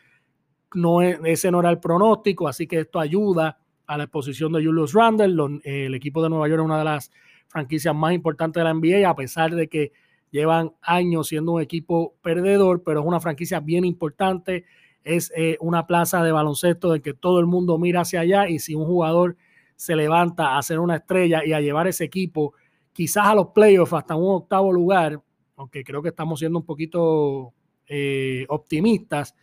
no 0.73 1.01
ese 1.01 1.51
no 1.51 1.59
era 1.59 1.69
el 1.69 1.79
pronóstico, 1.79 2.47
así 2.47 2.67
que 2.67 2.79
esto 2.79 2.99
ayuda 2.99 3.59
a 3.87 3.97
la 3.97 4.05
exposición 4.05 4.51
de 4.51 4.65
Julius 4.65 4.93
Randle. 4.93 5.61
el 5.63 5.93
equipo 5.93 6.21
de 6.21 6.29
Nueva 6.29 6.47
York 6.47 6.61
es 6.61 6.65
una 6.65 6.79
de 6.79 6.85
las 6.85 7.11
franquicias 7.47 7.95
más 7.95 8.13
importantes 8.13 8.61
de 8.61 8.63
la 8.65 8.73
NBA, 8.73 9.09
a 9.09 9.15
pesar 9.15 9.53
de 9.53 9.67
que 9.67 9.91
llevan 10.35 10.73
años 10.81 11.29
siendo 11.29 11.53
un 11.53 11.61
equipo 11.61 12.15
perdedor, 12.21 12.83
pero 12.83 12.99
es 12.99 13.05
una 13.05 13.21
franquicia 13.21 13.61
bien 13.61 13.85
importante. 13.85 14.65
Es 15.01 15.31
eh, 15.33 15.55
una 15.61 15.87
plaza 15.87 16.21
de 16.23 16.33
baloncesto 16.33 16.93
en 16.93 17.01
que 17.01 17.13
todo 17.13 17.39
el 17.39 17.45
mundo 17.45 17.77
mira 17.77 18.01
hacia 18.01 18.19
allá 18.19 18.49
y 18.49 18.59
si 18.59 18.75
un 18.75 18.85
jugador 18.85 19.37
se 19.77 19.95
levanta 19.95 20.57
a 20.57 20.61
ser 20.61 20.79
una 20.79 20.97
estrella 20.97 21.45
y 21.45 21.53
a 21.53 21.61
llevar 21.61 21.87
ese 21.87 22.03
equipo 22.03 22.53
quizás 22.91 23.27
a 23.27 23.35
los 23.35 23.47
playoffs 23.47 23.93
hasta 23.93 24.15
un 24.15 24.35
octavo 24.35 24.73
lugar, 24.73 25.21
aunque 25.55 25.85
creo 25.85 26.01
que 26.01 26.09
estamos 26.09 26.39
siendo 26.39 26.59
un 26.59 26.65
poquito 26.65 27.53
eh, 27.87 28.45
optimistas, 28.49 29.35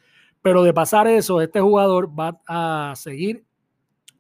pero 0.43 0.63
de 0.63 0.75
pasar 0.75 1.07
eso, 1.07 1.41
este 1.41 1.61
jugador 1.61 2.11
va 2.19 2.39
a 2.47 2.93
seguir 2.97 3.45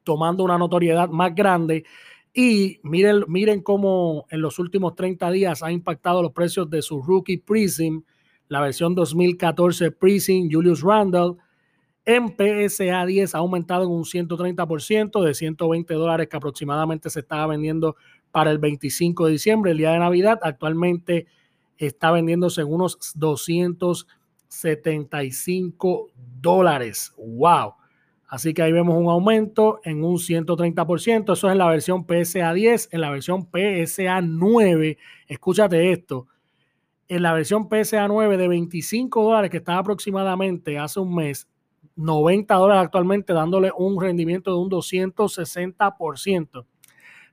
tomando 0.04 0.42
una 0.42 0.56
notoriedad 0.56 1.10
más 1.10 1.34
grande 1.34 1.84
y 2.34 2.80
miren, 2.82 3.24
miren 3.28 3.62
cómo 3.62 4.26
en 4.30 4.40
los 4.40 4.58
últimos 4.58 4.94
30 4.94 5.30
días 5.30 5.62
ha 5.62 5.70
impactado 5.70 6.22
los 6.22 6.32
precios 6.32 6.68
de 6.70 6.82
su 6.82 7.02
rookie 7.02 7.38
Prism, 7.38 8.00
la 8.48 8.60
versión 8.60 8.94
2014 8.94 9.90
Prism 9.92 10.48
Julius 10.50 10.82
Randle, 10.82 11.36
en 12.04 12.34
PSA 12.36 13.06
10 13.06 13.34
ha 13.34 13.38
aumentado 13.38 13.84
en 13.84 13.90
un 13.90 14.04
130% 14.04 15.24
de 15.24 15.34
120 15.34 15.94
dólares 15.94 16.28
que 16.28 16.36
aproximadamente 16.36 17.08
se 17.10 17.20
estaba 17.20 17.46
vendiendo 17.46 17.96
para 18.32 18.50
el 18.50 18.58
25 18.58 19.26
de 19.26 19.32
diciembre, 19.32 19.70
el 19.70 19.78
día 19.78 19.92
de 19.92 20.00
Navidad. 20.00 20.40
Actualmente 20.42 21.28
está 21.78 22.10
vendiéndose 22.10 22.62
en 22.62 22.72
unos 22.72 22.98
275 23.14 26.10
dólares. 26.40 27.12
¡Wow! 27.16 27.74
Así 28.32 28.54
que 28.54 28.62
ahí 28.62 28.72
vemos 28.72 28.96
un 28.96 29.10
aumento 29.10 29.82
en 29.84 30.02
un 30.02 30.16
130%. 30.16 31.34
Eso 31.34 31.48
es 31.48 31.52
en 31.52 31.58
la 31.58 31.68
versión 31.68 32.06
PSA 32.06 32.54
10. 32.54 32.88
En 32.90 33.02
la 33.02 33.10
versión 33.10 33.46
PSA 33.52 34.22
9, 34.22 34.96
escúchate 35.28 35.92
esto. 35.92 36.28
En 37.08 37.24
la 37.24 37.34
versión 37.34 37.68
PSA 37.68 38.08
9 38.08 38.38
de 38.38 38.48
25 38.48 39.22
dólares 39.22 39.50
que 39.50 39.58
estaba 39.58 39.80
aproximadamente 39.80 40.78
hace 40.78 40.98
un 40.98 41.14
mes, 41.14 41.46
90 41.96 42.54
dólares 42.54 42.84
actualmente, 42.84 43.34
dándole 43.34 43.70
un 43.76 44.00
rendimiento 44.00 44.50
de 44.50 44.56
un 44.56 44.70
260%. 44.70 46.64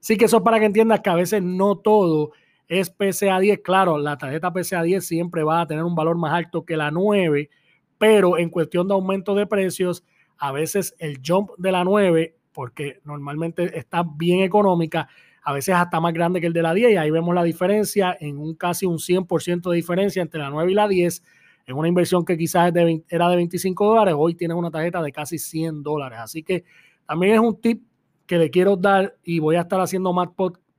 Así 0.02 0.18
que 0.18 0.26
eso 0.26 0.36
es 0.36 0.44
para 0.44 0.60
que 0.60 0.66
entiendas 0.66 1.00
que 1.00 1.10
a 1.12 1.16
veces 1.16 1.42
no 1.42 1.78
todo 1.78 2.34
es 2.68 2.90
PCA 2.90 3.40
10. 3.40 3.62
Claro, 3.64 4.00
la 4.00 4.18
tarjeta 4.18 4.52
PCA 4.52 4.84
10 4.84 5.08
siempre 5.08 5.44
va 5.44 5.62
a 5.62 5.66
tener 5.66 5.86
un 5.86 5.96
valor 5.96 6.18
más 6.18 6.34
alto 6.34 6.66
que 6.66 6.76
la 6.76 6.92
9, 6.92 7.50
pero 7.98 8.38
en 8.38 8.50
cuestión 8.50 8.90
de 8.90 8.96
aumento 8.96 9.34
de 9.34 9.48
precios, 9.48 10.04
a 10.40 10.52
veces 10.52 10.96
el 11.00 11.20
jump 11.26 11.52
de 11.58 11.72
la 11.72 11.84
9, 11.84 12.36
porque 12.54 13.00
normalmente 13.04 13.78
está 13.78 14.04
bien 14.04 14.42
económica, 14.42 15.08
a 15.44 15.54
veces 15.54 15.76
hasta 15.76 16.00
más 16.00 16.14
grande 16.14 16.42
que 16.42 16.48
el 16.48 16.54
de 16.54 16.62
la 16.62 16.74
10 16.74 16.92
y 16.92 16.98
ahí 16.98 17.12
vemos 17.12 17.34
la 17.34 17.44
diferencia 17.44 18.16
en 18.20 18.38
un 18.38 18.56
casi 18.56 18.86
un 18.86 18.98
100% 19.00 19.70
de 19.70 19.76
diferencia 19.76 20.22
entre 20.22 20.40
la 20.40 20.50
9 20.50 20.72
y 20.72 20.76
la 20.76 20.88
10 20.88 21.24
en 21.70 21.78
una 21.78 21.88
inversión 21.88 22.26
que 22.26 22.36
quizás 22.36 22.74
era 23.10 23.30
de 23.30 23.36
25 23.36 23.86
dólares, 23.86 24.16
hoy 24.18 24.34
tienes 24.34 24.58
una 24.58 24.72
tarjeta 24.72 25.04
de 25.04 25.12
casi 25.12 25.38
100 25.38 25.84
dólares. 25.84 26.18
Así 26.20 26.42
que 26.42 26.64
también 27.06 27.36
es 27.36 27.40
un 27.40 27.62
tip 27.62 27.84
que 28.26 28.40
le 28.40 28.50
quiero 28.50 28.76
dar 28.76 29.16
y 29.24 29.38
voy 29.38 29.56
a 29.56 29.62
estar 29.62 29.80
haciendo 29.80 30.12
más 30.12 30.30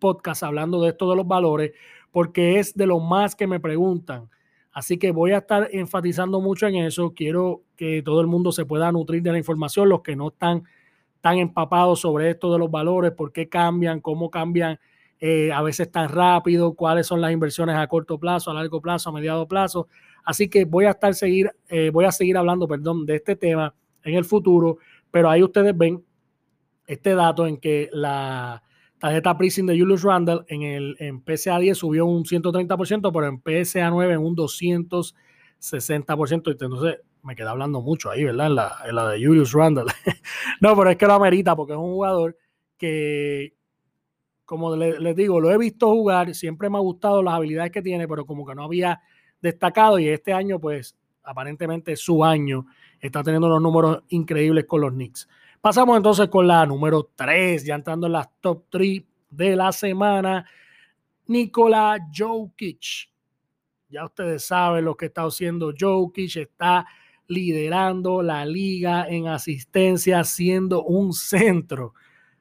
podcast 0.01 0.43
hablando 0.43 0.83
de 0.83 0.91
esto 0.91 1.09
de 1.09 1.15
los 1.15 1.29
valores, 1.29 1.73
porque 2.11 2.59
es 2.59 2.75
de 2.75 2.87
lo 2.87 2.99
más 2.99 3.37
que 3.37 3.47
me 3.47 3.61
preguntan. 3.61 4.29
Así 4.73 4.99
que 4.99 5.11
voy 5.11 5.33
a 5.33 5.39
estar 5.39 5.69
enfatizando 5.73 6.41
mucho 6.41 6.67
en 6.67 6.77
eso. 6.77 7.13
Quiero 7.15 7.63
que 7.77 8.03
todo 8.03 8.21
el 8.21 8.27
mundo 8.27 8.53
se 8.53 8.65
pueda 8.65 8.91
nutrir 8.93 9.23
de 9.23 9.33
la 9.33 9.39
información, 9.39 9.89
los 9.89 10.03
que 10.03 10.17
no 10.17 10.29
están 10.29 10.65
tan 11.21 11.39
empapados 11.39 12.01
sobre 12.01 12.31
esto 12.31 12.53
de 12.53 12.59
los 12.59 12.71
valores, 12.71 13.13
por 13.13 13.33
qué 13.33 13.49
cambian, 13.49 14.01
cómo 14.01 14.31
cambian 14.31 14.79
eh, 15.19 15.53
a 15.53 15.61
veces 15.61 15.91
tan 15.91 16.09
rápido, 16.09 16.75
cuáles 16.75 17.07
son 17.07 17.21
las 17.21 17.33
inversiones 17.33 17.77
a 17.77 17.87
corto 17.89 18.19
plazo, 18.19 18.51
a 18.51 18.55
largo 18.55 18.81
plazo, 18.81 19.11
a 19.11 19.13
mediado 19.13 19.47
plazo. 19.47 19.89
Así 20.25 20.49
que 20.49 20.65
voy 20.65 20.87
a 20.87 20.91
estar 20.91 21.15
seguir, 21.15 21.51
eh, 21.69 21.91
voy 21.91 22.07
a 22.07 22.13
seguir 22.13 22.37
hablando, 22.37 22.67
perdón, 22.67 23.05
de 23.05 23.17
este 23.17 23.37
tema 23.37 23.75
en 24.03 24.15
el 24.15 24.25
futuro, 24.25 24.79
pero 25.11 25.29
ahí 25.29 25.43
ustedes 25.43 25.77
ven 25.77 26.03
este 26.87 27.15
dato 27.15 27.47
en 27.47 27.59
que 27.59 27.91
la 27.93 28.63
tarjeta 29.01 29.37
pricing 29.37 29.67
de 29.67 29.77
Julius 29.79 30.05
Randle 30.05 30.43
en 30.47 30.63
el 30.63 30.97
en 31.01 31.25
PSA 31.25 31.59
10 31.59 31.77
subió 31.77 32.07
un 32.07 32.25
130%, 32.25 33.11
pero 33.13 33.27
en 33.27 33.43
PSA 33.65 33.91
9 33.91 34.15
en 34.15 34.21
un 34.21 34.37
260%. 34.37 36.53
Entonces 36.53 37.01
me 37.23 37.35
queda 37.35 37.51
hablando 37.51 37.81
mucho 37.81 38.11
ahí, 38.11 38.25
¿verdad? 38.25 38.47
En 38.47 38.55
la, 38.55 38.77
en 38.87 38.95
la 38.95 39.09
de 39.09 39.25
Julius 39.25 39.53
Randle. 39.53 39.93
no, 40.61 40.77
pero 40.77 40.91
es 40.91 40.97
que 40.97 41.07
lo 41.07 41.15
amerita 41.15 41.57
porque 41.57 41.73
es 41.73 41.79
un 41.79 41.93
jugador 41.93 42.37
que, 42.77 43.55
como 44.45 44.77
les 44.77 45.17
digo, 45.17 45.41
lo 45.41 45.51
he 45.51 45.59
visto 45.59 45.89
jugar, 45.89 46.35
siempre 46.35 46.71
me 46.71 46.77
ha 46.77 46.81
gustado 46.81 47.23
las 47.23 47.35
habilidades 47.35 47.73
que 47.73 47.83
tiene, 47.83 48.07
pero 48.07 48.27
como 48.27 48.47
que 48.47 48.55
no 48.55 48.65
había 48.65 49.01
destacado 49.41 49.99
y 49.99 50.09
este 50.09 50.33
año, 50.33 50.61
pues 50.61 50.97
aparentemente 51.23 51.97
su 51.97 52.25
año 52.25 52.67
está 53.01 53.23
teniendo 53.23 53.47
unos 53.47 53.63
números 53.63 54.03
increíbles 54.09 54.67
con 54.67 54.83
los 54.83 54.93
Knicks. 54.93 55.29
Pasamos 55.61 55.99
entonces 55.99 56.29
con 56.29 56.47
la 56.47 56.65
número 56.65 57.11
3, 57.15 57.67
ya 57.67 57.75
entrando 57.75 58.07
en 58.07 58.15
las 58.15 58.31
top 58.41 58.65
3 58.71 59.03
de 59.29 59.57
la 59.57 59.73
semana. 59.73 60.47
Nikola 61.27 61.99
Jokic. 62.17 63.11
Ya 63.91 64.07
ustedes 64.07 64.43
saben 64.43 64.87
lo 64.87 64.97
que 64.97 65.07
está 65.07 65.25
haciendo 65.25 65.75
Jokic. 65.79 66.35
Está 66.35 66.87
liderando 67.27 68.23
la 68.23 68.47
liga 68.47 69.07
en 69.07 69.29
asistencia, 69.29 70.25
siendo 70.25 70.83
un 70.83 71.13
centro. 71.13 71.93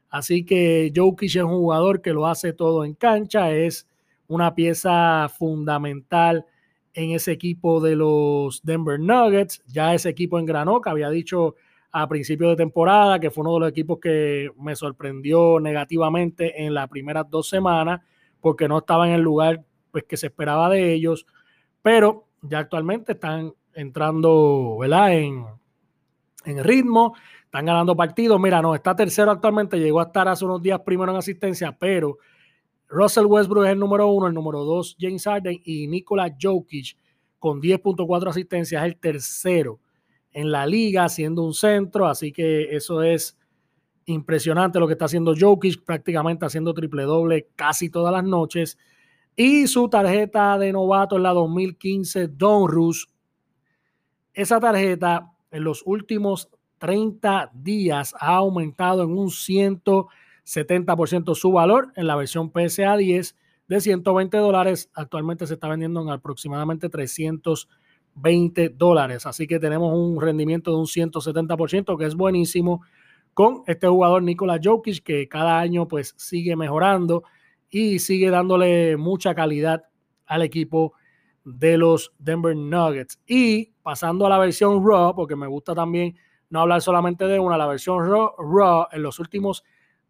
Así 0.10 0.46
que 0.46 0.90
Jokic 0.96 1.36
es 1.36 1.44
un 1.44 1.58
jugador 1.58 2.02
que 2.02 2.14
lo 2.14 2.26
hace 2.26 2.54
todo 2.54 2.86
en 2.86 2.94
cancha. 2.94 3.52
Es 3.52 3.86
una 4.30 4.56
pieza 4.56 5.28
fundamental 5.28 6.46
en 6.94 7.12
ese 7.12 7.34
equipo 7.34 7.82
de 7.82 7.98
los 7.98 8.64
Denver 8.64 8.98
Nuggets. 8.98 9.62
Ya 9.68 9.94
ese 9.94 10.08
equipo 10.08 10.40
engranó, 10.40 10.80
que 10.80 10.90
había 10.90 11.10
dicho 11.10 11.56
a 11.92 12.08
principio 12.08 12.50
de 12.50 12.56
temporada, 12.56 13.20
que 13.20 13.32
fue 13.32 13.42
uno 13.42 13.56
de 13.56 13.60
los 13.62 13.70
equipos 13.70 14.00
que 14.00 14.50
me 14.58 14.76
sorprendió 14.76 15.60
negativamente 15.60 16.64
en 16.64 16.74
las 16.74 16.88
primeras 16.88 17.30
dos 17.30 17.50
semanas, 17.50 18.02
porque 18.40 18.68
no 18.68 18.80
estaba 18.80 19.08
en 19.08 19.14
el 19.14 19.22
lugar 19.22 19.64
pues, 19.92 20.04
que 20.04 20.18
se 20.18 20.28
esperaba 20.28 20.70
de 20.70 20.94
ellos, 20.94 21.26
pero 21.82 22.28
ya 22.42 22.60
actualmente 22.60 23.14
están 23.14 23.54
entrando. 23.74 24.80
En, 24.84 25.46
en 26.46 26.64
ritmo, 26.64 27.16
están 27.46 27.66
ganando 27.66 27.96
partidos. 27.96 28.40
Mira, 28.40 28.62
no, 28.62 28.76
está 28.76 28.96
tercero 28.96 29.32
actualmente, 29.32 29.80
llegó 29.80 30.00
a 30.00 30.04
estar 30.04 30.28
hace 30.28 30.46
unos 30.46 30.62
días 30.62 30.80
primero 30.82 31.12
en 31.12 31.18
asistencia, 31.18 31.76
pero 31.78 32.18
Russell 32.88 33.26
Westbrook 33.26 33.66
es 33.66 33.72
el 33.72 33.80
número 33.80 34.08
uno, 34.08 34.28
el 34.28 34.34
número 34.34 34.64
dos 34.64 34.96
James 35.00 35.24
Harden 35.24 35.60
y 35.64 35.88
Nikola 35.88 36.36
Jokic 36.40 36.98
con 37.38 37.62
10.4 37.62 38.30
asistencias 38.30 38.84
es 38.84 38.88
el 38.88 38.98
tercero 38.98 39.80
en 40.32 40.52
la 40.52 40.66
liga, 40.66 41.10
siendo 41.10 41.44
un 41.44 41.54
centro, 41.54 42.08
así 42.08 42.32
que 42.32 42.76
eso 42.76 43.02
es 43.02 43.38
impresionante 44.06 44.80
lo 44.80 44.88
que 44.88 44.94
está 44.94 45.06
haciendo 45.06 45.36
Jokic, 45.38 45.84
prácticamente 45.84 46.46
haciendo 46.46 46.74
triple 46.74 47.04
doble 47.04 47.50
casi 47.56 47.90
todas 47.90 48.14
las 48.14 48.24
noches. 48.24 48.78
Y 49.36 49.68
su 49.68 49.90
tarjeta 49.90 50.58
de 50.58 50.74
novato 50.74 51.18
en 51.18 51.24
la 51.24 51.32
2015 51.32 52.28
Don 52.30 52.68
Rus. 52.68 53.08
Esa 54.34 54.60
tarjeta 54.60 55.32
en 55.52 55.64
los 55.64 55.84
últimos 55.86 56.50
30 56.80 57.52
días 57.54 58.16
ha 58.20 58.36
aumentado 58.36 59.04
en 59.04 59.12
un 59.12 59.30
170% 59.30 61.36
su 61.36 61.52
valor 61.52 61.92
en 61.96 62.08
la 62.08 62.16
versión 62.16 62.52
PSA 62.52 62.98
10 62.98 63.36
de 63.68 63.82
120 63.82 64.38
dólares. 64.38 64.90
Actualmente 64.94 65.46
se 65.46 65.54
está 65.54 65.68
vendiendo 65.68 66.02
en 66.02 66.10
aproximadamente 66.10 66.90
320 68.22 68.70
dólares. 68.70 69.26
Así 69.26 69.48
que 69.48 69.60
tenemos 69.60 69.94
un 69.94 70.20
rendimiento 70.22 70.72
de 70.72 70.78
un 70.78 70.86
170%, 70.86 71.98
que 71.98 72.06
es 72.06 72.16
buenísimo 72.16 72.82
con 73.34 73.64
este 73.68 73.88
jugador 73.88 74.24
Nikola 74.24 74.60
Jokic, 74.62 75.04
que 75.04 75.28
cada 75.28 75.60
año 75.60 75.88
pues 75.88 76.14
sigue 76.18 76.56
mejorando 76.56 77.24
y 77.70 78.00
sigue 78.00 78.30
dándole 78.30 78.98
mucha 78.98 79.34
calidad 79.36 79.84
al 80.26 80.42
equipo 80.42 80.94
de 81.44 81.78
los 81.78 82.14
Denver 82.20 82.56
Nuggets. 82.56 83.20
Y 83.26 83.72
pasando 83.82 84.26
a 84.26 84.30
la 84.30 84.38
versión 84.38 84.86
Raw, 84.86 85.16
porque 85.16 85.36
me 85.36 85.48
gusta 85.48 85.74
también 85.74 86.16
no 86.50 86.62
hablar 86.62 86.82
solamente 86.82 87.26
de 87.26 87.40
una, 87.40 87.58
la 87.58 87.68
versión 87.68 88.06
Raw, 88.08 88.88
en 88.92 89.04
los 89.04 89.20
últimos 89.20 89.64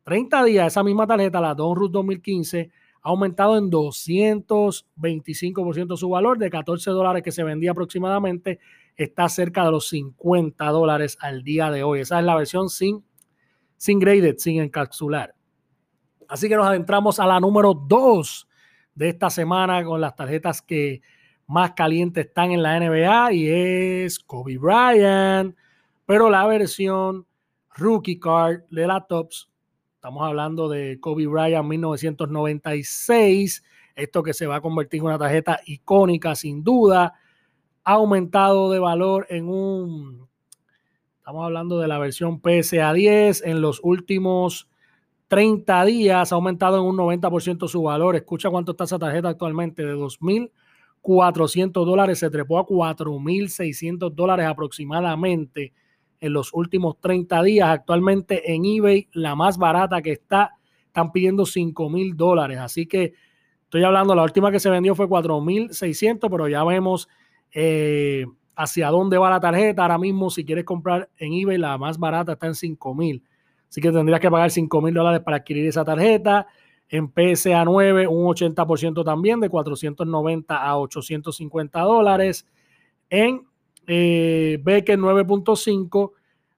30 0.04 0.44
días, 0.46 0.68
esa 0.68 0.84
misma 0.84 1.06
tarjeta, 1.06 1.42
la 1.42 1.54
Don 1.54 1.76
Ruth 1.76 1.92
2015, 1.92 2.72
ha 3.02 3.10
aumentado 3.10 3.58
en 3.58 3.72
225% 3.72 5.98
su 5.98 6.10
valor, 6.10 6.38
de 6.38 6.50
14 6.50 6.92
dólares 6.92 7.24
que 7.24 7.32
se 7.32 7.44
vendía 7.44 7.72
aproximadamente, 7.72 8.60
está 8.96 9.28
cerca 9.30 9.66
de 9.66 9.72
los 9.72 9.88
50 9.88 10.66
dólares 10.68 11.18
al 11.22 11.44
día 11.44 11.72
de 11.72 11.84
hoy. 11.84 12.02
Esa 12.02 12.20
es 12.20 12.26
la 12.26 12.36
versión 12.36 12.70
sin, 12.70 13.04
sin 13.78 14.00
graded, 14.00 14.36
sin 14.38 14.62
encapsular. 14.62 15.34
Así 16.28 16.50
que 16.50 16.56
nos 16.56 16.68
adentramos 16.68 17.20
a 17.20 17.26
la 17.26 17.40
número 17.40 17.74
2 17.74 18.48
de 18.94 19.10
esta 19.10 19.30
semana 19.30 19.84
con 19.84 20.02
las 20.02 20.16
tarjetas 20.16 20.62
que 20.62 21.02
más 21.48 21.72
calientes 21.72 22.28
están 22.28 22.52
en 22.52 22.62
la 22.62 22.80
NBA 22.80 23.34
y 23.34 23.48
es 23.48 24.20
Kobe 24.20 24.58
Bryant, 24.58 25.56
pero 26.06 26.30
la 26.30 26.46
versión 26.46 27.26
rookie 27.76 28.20
card 28.20 28.62
de 28.70 28.86
la 28.86 29.08
Tops, 29.08 29.50
estamos 30.00 30.24
hablando 30.26 30.70
de 30.70 30.98
Kobe 31.02 31.28
Bryant 31.28 31.68
1996, 31.68 33.66
esto 33.98 34.24
que 34.24 34.34
se 34.34 34.48
va 34.48 34.56
a 34.56 34.62
convertir 34.62 35.02
en 35.02 35.08
una 35.08 35.18
tarjeta 35.18 35.60
icónica 35.66 36.36
sin 36.36 36.64
duda, 36.64 37.16
ha 37.84 37.92
aumentado 37.92 38.72
de 38.72 38.80
valor 38.80 39.28
en 39.30 39.50
un, 39.50 40.30
estamos 41.18 41.44
hablando 41.44 41.80
de 41.80 41.90
la 41.90 42.00
versión 42.00 42.40
PSA 42.42 42.94
10 42.94 43.44
en 43.44 43.60
los 43.60 43.82
últimos 43.84 44.70
30 45.28 45.84
días, 45.84 46.32
ha 46.32 46.36
aumentado 46.36 46.78
en 46.78 46.86
un 46.86 46.96
90% 46.96 47.68
su 47.68 47.84
valor. 47.84 48.16
Escucha 48.16 48.50
cuánto 48.50 48.72
está 48.72 48.86
esa 48.86 49.00
tarjeta 49.00 49.28
actualmente, 49.28 49.84
de 49.84 49.92
2000 49.92 50.50
400 51.02 51.86
dólares, 51.86 52.20
se 52.20 52.30
trepó 52.30 52.60
a 52.60 52.66
4.600 52.66 54.14
dólares 54.14 54.46
aproximadamente 54.46 55.74
en 56.20 56.34
los 56.34 56.54
últimos 56.54 57.00
30 57.00 57.44
días. 57.44 57.70
Actualmente 57.70 58.54
en 58.54 58.66
eBay, 58.66 59.08
la 59.14 59.36
más 59.36 59.58
barata 59.58 60.02
que 60.02 60.12
está, 60.12 60.56
están 60.86 61.12
pidiendo 61.12 61.44
5.000 61.44 62.16
dólares. 62.16 62.60
Así 62.60 62.86
que 62.86 63.14
estoy 63.64 63.84
hablando, 63.84 64.16
la 64.16 64.24
última 64.24 64.52
que 64.52 64.60
se 64.60 64.70
vendió 64.70 64.96
fue 64.96 65.08
4.600, 65.08 66.30
pero 66.30 66.48
ya 66.48 66.64
vemos 66.64 67.08
eh, 67.54 68.26
hacia 68.56 68.90
dónde 68.90 69.18
va 69.18 69.30
la 69.30 69.40
tarjeta. 69.40 69.84
Ahora 69.84 69.98
mismo, 69.98 70.30
si 70.30 70.46
quieres 70.46 70.66
comprar 70.66 71.10
en 71.18 71.34
eBay, 71.34 71.58
la 71.58 71.78
más 71.78 71.98
barata 71.98 72.34
está 72.34 72.48
en 72.48 72.54
5.000. 72.54 73.22
Así 73.70 73.82
que 73.82 73.92
tendrías 73.92 74.20
que 74.20 74.32
pagar 74.32 74.50
5.000 74.50 74.94
dólares 74.94 75.22
para 75.22 75.38
adquirir 75.38 75.68
esa 75.68 75.86
tarjeta. 75.86 76.48
En 76.90 77.14
PSA 77.14 77.64
9, 77.66 78.08
un 78.08 78.26
80% 78.26 79.06
también, 79.06 79.40
de 79.40 79.48
490 79.48 80.58
a 80.58 80.78
850 80.78 81.80
dólares. 81.82 82.48
En 83.12 83.49
eh, 83.92 84.60
Becker 84.62 85.00
9.5 85.00 86.12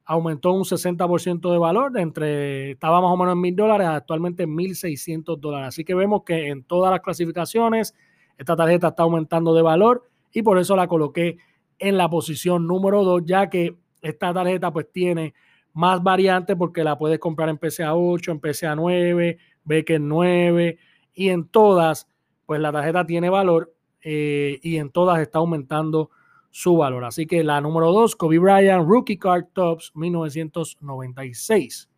aumentó 0.03 0.51
un 0.51 0.63
60% 0.63 1.49
de 1.49 1.57
valor, 1.57 1.97
entre, 1.97 2.71
estaba 2.71 2.99
más 2.99 3.09
o 3.09 3.15
menos 3.15 3.35
en 3.35 3.39
mil 3.39 3.55
dólares, 3.55 3.87
actualmente 3.87 4.43
en 4.43 4.49
1.600 4.49 5.39
dólares. 5.39 5.69
Así 5.69 5.85
que 5.85 5.95
vemos 5.95 6.23
que 6.25 6.49
en 6.49 6.63
todas 6.63 6.91
las 6.91 6.99
clasificaciones 6.99 7.95
esta 8.37 8.57
tarjeta 8.57 8.89
está 8.89 9.03
aumentando 9.03 9.53
de 9.53 9.61
valor 9.61 10.09
y 10.33 10.41
por 10.41 10.57
eso 10.57 10.75
la 10.75 10.89
coloqué 10.89 11.37
en 11.79 11.95
la 11.95 12.09
posición 12.09 12.67
número 12.67 13.05
2, 13.05 13.23
ya 13.25 13.49
que 13.49 13.77
esta 14.01 14.33
tarjeta 14.33 14.73
pues 14.73 14.91
tiene 14.91 15.33
más 15.71 16.03
variantes 16.03 16.57
porque 16.57 16.83
la 16.83 16.97
puedes 16.97 17.17
comprar 17.17 17.47
en 17.47 17.57
PSA 17.57 17.95
8, 17.95 18.29
en 18.29 18.41
PSA 18.41 18.75
9, 18.75 19.37
que 19.85 19.99
9 19.99 20.77
y 21.13 21.29
en 21.29 21.47
todas, 21.47 22.09
pues 22.45 22.59
la 22.59 22.73
tarjeta 22.73 23.05
tiene 23.05 23.29
valor 23.29 23.73
eh, 24.01 24.59
y 24.61 24.75
en 24.75 24.89
todas 24.89 25.21
está 25.21 25.39
aumentando 25.39 26.09
su 26.51 26.77
valor. 26.77 27.05
Así 27.05 27.25
que 27.25 27.43
la 27.43 27.59
número 27.61 27.91
2, 27.91 28.15
Kobe 28.15 28.37
Bryant, 28.37 28.87
Rookie 28.87 29.17
Card 29.17 29.45
Tops 29.53 29.91
1996. 29.95 31.89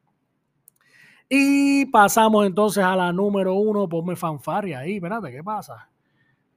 Y 1.27 1.85
pasamos 1.87 2.45
entonces 2.45 2.83
a 2.83 2.95
la 2.95 3.11
número 3.11 3.55
1, 3.55 3.89
ponme 3.89 4.15
fanfaria 4.15 4.79
ahí, 4.79 4.95
espérate, 4.95 5.31
¿qué 5.31 5.43
pasa? 5.43 5.89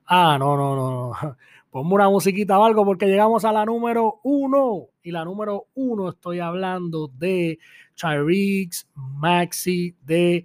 Ah, 0.05 0.37
no, 0.39 0.57
no, 0.57 0.77
no, 0.77 1.11
no. 1.11 1.37
Ponme 1.71 1.95
una 1.95 2.09
musiquita 2.09 2.59
o 2.59 2.65
algo 2.65 2.85
porque 2.85 3.07
llegamos 3.07 3.45
a 3.45 3.53
la 3.53 3.65
número 3.67 4.21
1. 4.23 4.89
Y 5.03 5.11
la 5.11 5.25
número 5.25 5.67
1 5.75 6.11
estoy 6.11 6.39
hablando 6.39 7.09
de 7.09 7.59
Tyreek 8.01 8.73
Maxi 8.95 9.95
de 10.03 10.45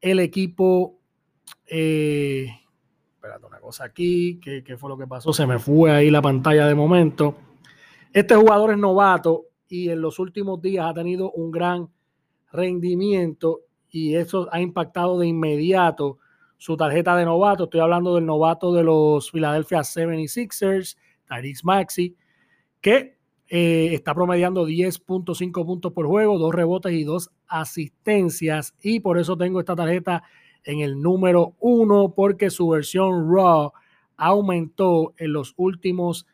el 0.00 0.20
equipo. 0.20 0.98
Eh, 1.66 2.48
espérate 3.24 3.46
una 3.46 3.58
cosa 3.58 3.84
aquí, 3.84 4.38
¿qué, 4.38 4.62
¿qué, 4.62 4.76
fue 4.76 4.90
lo 4.90 4.98
que 4.98 5.06
pasó? 5.06 5.32
Se 5.32 5.46
me 5.46 5.58
fue 5.58 5.90
ahí 5.90 6.10
la 6.10 6.20
pantalla 6.20 6.66
de 6.66 6.74
momento. 6.74 7.34
Este 8.12 8.34
jugador 8.34 8.72
es 8.72 8.78
novato 8.78 9.46
y 9.66 9.88
en 9.88 10.02
los 10.02 10.18
últimos 10.18 10.60
días 10.60 10.84
ha 10.86 10.92
tenido 10.92 11.30
un 11.32 11.50
gran 11.50 11.88
rendimiento 12.52 13.62
y 13.88 14.14
eso 14.14 14.46
ha 14.52 14.60
impactado 14.60 15.18
de 15.18 15.26
inmediato 15.26 16.18
su 16.58 16.76
tarjeta 16.76 17.16
de 17.16 17.24
novato. 17.24 17.64
Estoy 17.64 17.80
hablando 17.80 18.14
del 18.14 18.26
novato 18.26 18.74
de 18.74 18.84
los 18.84 19.30
Philadelphia 19.30 19.80
76ers, 19.80 20.98
Tyrese 21.26 21.62
Maxi, 21.64 22.14
que 22.82 23.16
eh, 23.48 23.94
está 23.94 24.14
promediando 24.14 24.68
10.5 24.68 25.64
puntos 25.64 25.92
por 25.94 26.06
juego, 26.06 26.38
dos 26.38 26.54
rebotes 26.54 26.92
y 26.92 27.04
dos 27.04 27.30
asistencias. 27.46 28.74
Y 28.82 29.00
por 29.00 29.16
eso 29.16 29.34
tengo 29.38 29.60
esta 29.60 29.74
tarjeta 29.74 30.24
en 30.64 30.80
el 30.80 31.00
número 31.00 31.54
uno, 31.60 32.12
porque 32.14 32.50
su 32.50 32.68
versión 32.68 33.32
Raw 33.32 33.72
aumentó 34.16 35.14
en 35.16 35.32
los 35.32 35.54
últimos 35.56 36.26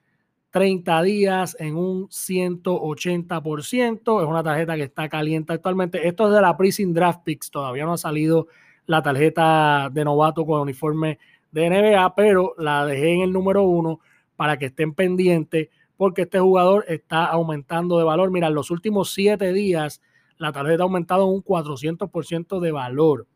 30 0.50 1.02
días 1.02 1.56
en 1.60 1.76
un 1.76 2.08
180%. 2.08 4.22
Es 4.22 4.28
una 4.28 4.42
tarjeta 4.42 4.76
que 4.76 4.82
está 4.82 5.08
caliente 5.08 5.52
actualmente. 5.52 6.08
Esto 6.08 6.28
es 6.28 6.34
de 6.34 6.40
la 6.40 6.56
Prison 6.56 6.92
Draft 6.92 7.20
Picks. 7.24 7.50
Todavía 7.50 7.84
no 7.84 7.92
ha 7.92 7.98
salido 7.98 8.48
la 8.86 9.02
tarjeta 9.02 9.88
de 9.92 10.04
novato 10.04 10.44
con 10.44 10.60
uniforme 10.60 11.18
de 11.52 11.70
NBA, 11.70 12.14
pero 12.14 12.54
la 12.58 12.84
dejé 12.86 13.14
en 13.14 13.22
el 13.22 13.32
número 13.32 13.62
uno 13.62 14.00
para 14.36 14.58
que 14.58 14.66
estén 14.66 14.94
pendientes 14.94 15.68
porque 15.96 16.22
este 16.22 16.40
jugador 16.40 16.84
está 16.88 17.26
aumentando 17.26 17.98
de 17.98 18.04
valor. 18.04 18.30
Mira, 18.30 18.46
en 18.46 18.54
los 18.54 18.70
últimos 18.70 19.12
siete 19.12 19.52
días 19.52 20.00
la 20.38 20.50
tarjeta 20.50 20.82
ha 20.82 20.84
aumentado 20.84 21.26
un 21.26 21.44
400% 21.44 22.58
de 22.58 22.72
valor. 22.72 23.26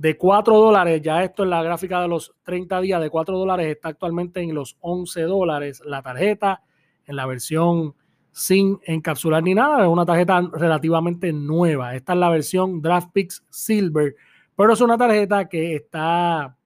De 0.00 0.16
4 0.16 0.56
dólares, 0.56 1.02
ya 1.02 1.22
esto 1.22 1.42
en 1.42 1.50
la 1.50 1.62
gráfica 1.62 2.00
de 2.00 2.08
los 2.08 2.34
30 2.44 2.80
días, 2.80 3.02
de 3.02 3.10
4 3.10 3.36
dólares 3.36 3.66
está 3.66 3.90
actualmente 3.90 4.40
en 4.40 4.54
los 4.54 4.78
11 4.80 5.20
dólares 5.24 5.82
la 5.84 6.00
tarjeta 6.00 6.62
en 7.04 7.16
la 7.16 7.26
versión 7.26 7.94
sin 8.32 8.80
encapsular 8.86 9.42
ni 9.42 9.52
nada. 9.52 9.82
Es 9.82 9.88
una 9.88 10.06
tarjeta 10.06 10.40
relativamente 10.54 11.34
nueva. 11.34 11.94
Esta 11.94 12.14
es 12.14 12.18
la 12.18 12.30
versión 12.30 12.80
DraftPix 12.80 13.44
Silver, 13.50 14.16
pero 14.56 14.72
es 14.72 14.80
una 14.80 14.96
tarjeta 14.96 15.50
que 15.50 15.74
está 15.74 16.56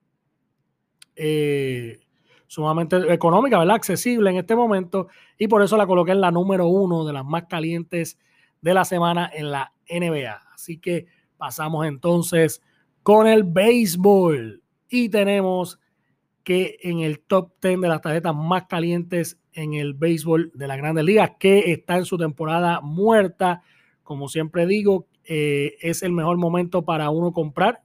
eh, 1.16 1.98
sumamente 2.46 3.12
económica, 3.12 3.58
¿verdad? 3.58 3.74
Accesible 3.74 4.30
en 4.30 4.36
este 4.36 4.54
momento 4.54 5.08
y 5.36 5.48
por 5.48 5.60
eso 5.60 5.76
la 5.76 5.88
coloqué 5.88 6.12
en 6.12 6.20
la 6.20 6.30
número 6.30 6.68
uno 6.68 7.04
de 7.04 7.12
las 7.12 7.24
más 7.24 7.46
calientes 7.46 8.16
de 8.60 8.74
la 8.74 8.84
semana 8.84 9.28
en 9.34 9.50
la 9.50 9.72
NBA. 9.90 10.40
Así 10.54 10.78
que 10.78 11.06
pasamos 11.36 11.84
entonces 11.84 12.62
con 13.04 13.28
el 13.28 13.44
béisbol 13.44 14.64
y 14.88 15.08
tenemos 15.10 15.78
que 16.42 16.78
en 16.82 16.98
el 16.98 17.20
top 17.20 17.52
10 17.62 17.80
de 17.82 17.88
las 17.88 18.00
tarjetas 18.00 18.34
más 18.34 18.64
calientes 18.64 19.38
en 19.52 19.74
el 19.74 19.94
béisbol 19.94 20.50
de 20.52 20.66
la 20.66 20.76
Grandes 20.76 21.04
Ligas, 21.04 21.32
que 21.38 21.70
está 21.70 21.96
en 21.96 22.04
su 22.04 22.18
temporada 22.18 22.80
muerta 22.80 23.62
como 24.04 24.28
siempre 24.28 24.66
digo, 24.66 25.08
eh, 25.24 25.76
es 25.80 26.02
el 26.02 26.12
mejor 26.12 26.36
momento 26.36 26.84
para 26.84 27.10
uno 27.10 27.32
comprar. 27.32 27.82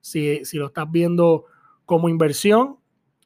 Si, 0.00 0.44
si 0.44 0.58
lo 0.58 0.66
estás 0.66 0.90
viendo 0.90 1.46
como 1.86 2.10
inversión, 2.10 2.76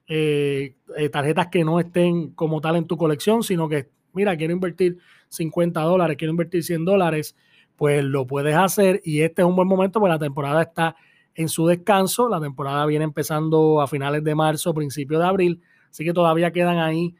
eh, 0.06 0.76
eh, 0.96 1.08
tarjetas 1.10 1.48
que 1.48 1.64
no 1.64 1.80
estén 1.80 2.30
como 2.30 2.60
tal 2.60 2.76
en 2.76 2.86
tu 2.86 2.96
colección, 2.96 3.42
sino 3.42 3.68
que, 3.68 3.90
mira, 4.12 4.36
quiero 4.36 4.52
invertir 4.52 4.98
50 5.28 5.80
dólares, 5.80 6.16
quiero 6.16 6.30
invertir 6.30 6.62
100 6.62 6.84
dólares, 6.84 7.36
pues 7.76 8.04
lo 8.04 8.26
puedes 8.26 8.54
hacer 8.54 9.02
y 9.04 9.20
este 9.20 9.42
es 9.42 9.48
un 9.48 9.56
buen 9.56 9.68
momento 9.68 10.00
porque 10.00 10.12
la 10.12 10.18
temporada 10.18 10.62
está 10.62 10.96
en 11.38 11.48
su 11.48 11.68
descanso, 11.68 12.28
la 12.28 12.40
temporada 12.40 12.84
viene 12.84 13.04
empezando 13.04 13.80
a 13.80 13.86
finales 13.86 14.24
de 14.24 14.34
marzo, 14.34 14.74
principio 14.74 15.20
de 15.20 15.24
abril, 15.24 15.62
así 15.88 16.04
que 16.04 16.12
todavía 16.12 16.50
quedan 16.50 16.78
ahí 16.78 17.14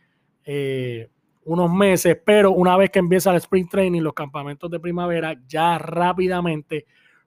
eh, 0.45 1.09
unos 1.45 1.73
meses, 1.73 2.19
pero 2.27 2.51
una 2.51 2.77
vez 2.77 2.91
que 2.91 2.99
empieza 2.99 3.31
el 3.31 3.37
sprint 3.37 3.71
training, 3.71 4.03
los 4.03 4.15
campamentos 4.15 4.69
de 4.73 4.81
primavera, 4.81 5.41
ya 5.47 5.79
rápidamente 5.79 6.87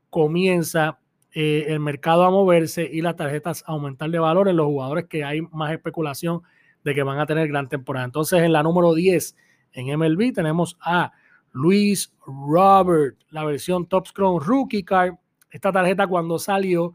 comienza 0.09 0.99
eh, 1.31 1.67
el 1.69 1.79
mercado 1.79 2.25
a 2.25 2.29
moverse 2.29 2.89
y 2.91 2.99
las 2.99 3.15
tarjetas 3.15 3.63
a 3.65 3.71
aumentar 3.71 4.09
de 4.09 4.19
valor 4.19 4.49
en 4.49 4.57
los 4.57 4.65
jugadores 4.65 5.05
que 5.05 5.23
hay 5.23 5.39
más 5.43 5.71
especulación 5.71 6.41
de 6.83 6.93
que 6.93 7.03
van 7.03 7.19
a 7.19 7.25
tener 7.25 7.47
gran 7.47 7.69
temporada. 7.69 8.05
Entonces, 8.05 8.41
en 8.41 8.51
la 8.51 8.63
número 8.63 8.93
10 8.93 9.37
en 9.71 9.97
MLB 9.97 10.33
tenemos 10.33 10.77
a 10.81 11.13
Luis 11.53 12.13
Robert, 12.27 13.17
la 13.29 13.45
versión 13.45 13.85
Top 13.85 14.07
Scrum 14.07 14.41
Rookie 14.41 14.83
Card. 14.83 15.13
Esta 15.51 15.71
tarjeta 15.71 16.07
cuando 16.07 16.39
salió 16.39 16.93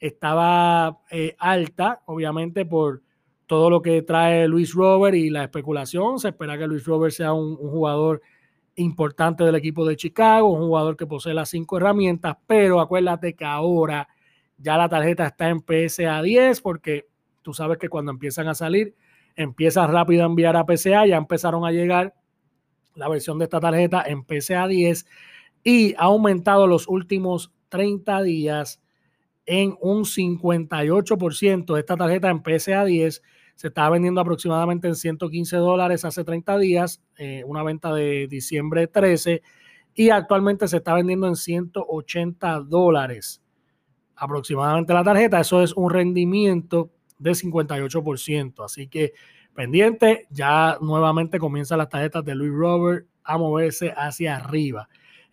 estaba 0.00 1.00
eh, 1.10 1.36
alta, 1.38 2.02
obviamente 2.06 2.64
por 2.64 3.02
todo 3.46 3.70
lo 3.70 3.82
que 3.82 4.02
trae 4.02 4.46
Luis 4.46 4.74
Robert 4.74 5.16
y 5.16 5.30
la 5.30 5.44
especulación. 5.44 6.18
Se 6.18 6.28
espera 6.28 6.56
que 6.58 6.66
Luis 6.66 6.84
Robert 6.84 7.12
sea 7.12 7.32
un, 7.32 7.56
jugador 7.56 8.22
importante 8.76 9.42
del 9.42 9.56
equipo 9.56 9.84
de 9.84 9.96
Chicago, 9.96 10.50
un 10.50 10.60
jugador 10.60 10.96
que 10.96 11.06
posee 11.06 11.34
las 11.34 11.48
cinco 11.48 11.78
herramientas, 11.78 12.36
pero 12.46 12.80
acuérdate 12.80 13.34
que 13.34 13.44
ahora 13.44 14.08
ya 14.58 14.76
la 14.76 14.88
tarjeta 14.88 15.26
está 15.26 15.48
en 15.48 15.60
PSA 15.60 16.22
10 16.22 16.60
porque 16.60 17.06
tú 17.42 17.54
sabes 17.54 17.78
que 17.78 17.88
cuando 17.88 18.12
empiezan 18.12 18.48
a 18.48 18.54
salir, 18.54 18.94
empiezan 19.34 19.90
rápido 19.90 20.22
a 20.22 20.26
enviar 20.26 20.56
a 20.56 20.64
PSA, 20.64 21.06
ya 21.06 21.16
empezaron 21.16 21.64
a 21.64 21.72
llegar 21.72 22.14
la 22.94 23.08
versión 23.08 23.38
de 23.38 23.44
esta 23.44 23.60
tarjeta 23.60 24.04
en 24.06 24.24
PSA 24.24 24.68
10 24.68 25.06
y 25.64 25.94
ha 25.94 26.04
aumentado 26.04 26.66
los 26.66 26.86
últimos 26.86 27.52
30 27.68 28.22
días 28.22 28.80
en 29.46 29.76
un 29.80 30.04
58% 30.04 31.78
esta 31.78 31.96
tarjeta 31.96 32.30
en 32.30 32.42
PSA 32.42 32.84
10 32.84 33.22
se 33.58 33.66
estaba 33.66 33.90
vendiendo 33.90 34.20
aproximadamente 34.20 34.86
en 34.86 34.94
115 34.94 35.56
dólares 35.56 36.04
hace 36.04 36.22
30 36.22 36.58
días, 36.58 37.02
eh, 37.16 37.42
una 37.44 37.64
venta 37.64 37.92
de 37.92 38.28
diciembre 38.28 38.86
13, 38.86 39.42
y 39.94 40.10
actualmente 40.10 40.68
se 40.68 40.76
está 40.76 40.94
vendiendo 40.94 41.26
en 41.26 41.34
180 41.34 42.60
dólares 42.60 43.42
aproximadamente 44.14 44.94
la 44.94 45.02
tarjeta. 45.02 45.40
Eso 45.40 45.60
es 45.60 45.72
un 45.74 45.90
rendimiento 45.90 46.92
de 47.18 47.32
58%. 47.32 48.64
Así 48.64 48.86
que 48.86 49.14
pendiente, 49.54 50.28
ya 50.30 50.78
nuevamente 50.80 51.40
comienzan 51.40 51.78
las 51.78 51.88
tarjetas 51.88 52.24
de 52.24 52.36
Louis 52.36 52.52
Robert 52.52 53.08
a 53.24 53.38
moverse 53.38 53.92
hacia 53.96 54.36
arriba. 54.36 54.88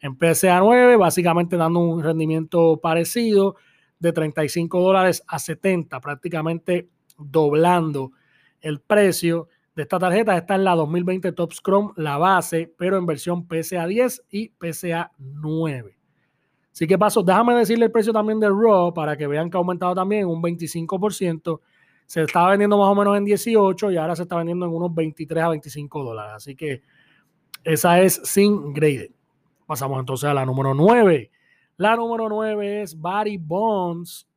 En 0.05 0.15
PSA 0.19 0.59
9, 0.59 0.97
básicamente 0.97 1.57
dando 1.57 1.79
un 1.79 2.03
rendimiento 2.03 2.79
parecido 2.79 3.55
de 3.97 4.13
35 4.13 4.79
dólares 4.79 5.23
a 5.25 5.39
70, 5.39 5.99
prácticamente 5.99 6.89
doblando 7.17 8.11
el 8.61 8.81
precio 8.81 9.47
de 9.75 9.81
esta 9.81 9.97
tarjeta. 9.97 10.37
Está 10.37 10.53
en 10.53 10.63
la 10.63 10.75
2020 10.75 11.31
Top 11.31 11.53
Scrum, 11.53 11.91
la 11.95 12.19
base, 12.19 12.71
pero 12.77 12.99
en 12.99 13.07
versión 13.07 13.47
PSA 13.47 13.87
10 13.87 14.25
y 14.29 14.51
PSA 14.59 15.11
9. 15.17 15.97
Así 16.71 16.85
que 16.85 16.99
paso, 16.99 17.23
déjame 17.23 17.55
decirle 17.55 17.85
el 17.85 17.91
precio 17.91 18.13
también 18.13 18.39
del 18.39 18.51
RAW 18.51 18.93
para 18.93 19.17
que 19.17 19.25
vean 19.25 19.49
que 19.49 19.57
ha 19.57 19.59
aumentado 19.59 19.95
también 19.95 20.27
un 20.27 20.39
25%. 20.39 21.61
Se 22.05 22.21
estaba 22.21 22.51
vendiendo 22.51 22.77
más 22.77 22.89
o 22.89 22.93
menos 22.93 23.17
en 23.17 23.25
18 23.25 23.89
y 23.89 23.97
ahora 23.97 24.15
se 24.15 24.21
está 24.21 24.35
vendiendo 24.35 24.67
en 24.67 24.71
unos 24.71 24.93
23 24.93 25.43
a 25.43 25.49
25 25.49 26.03
dólares. 26.03 26.33
Así 26.35 26.55
que 26.55 26.83
esa 27.63 27.99
es 28.01 28.21
sin 28.23 28.71
grade. 28.71 29.14
Pasamos 29.65 29.99
entonces 29.99 30.29
a 30.29 30.33
la 30.33 30.45
número 30.45 30.73
9. 30.73 31.31
La 31.77 31.95
número 31.95 32.29
9 32.29 32.81
es 32.81 32.99
Barry 32.99 33.37
Bonds 33.37 34.27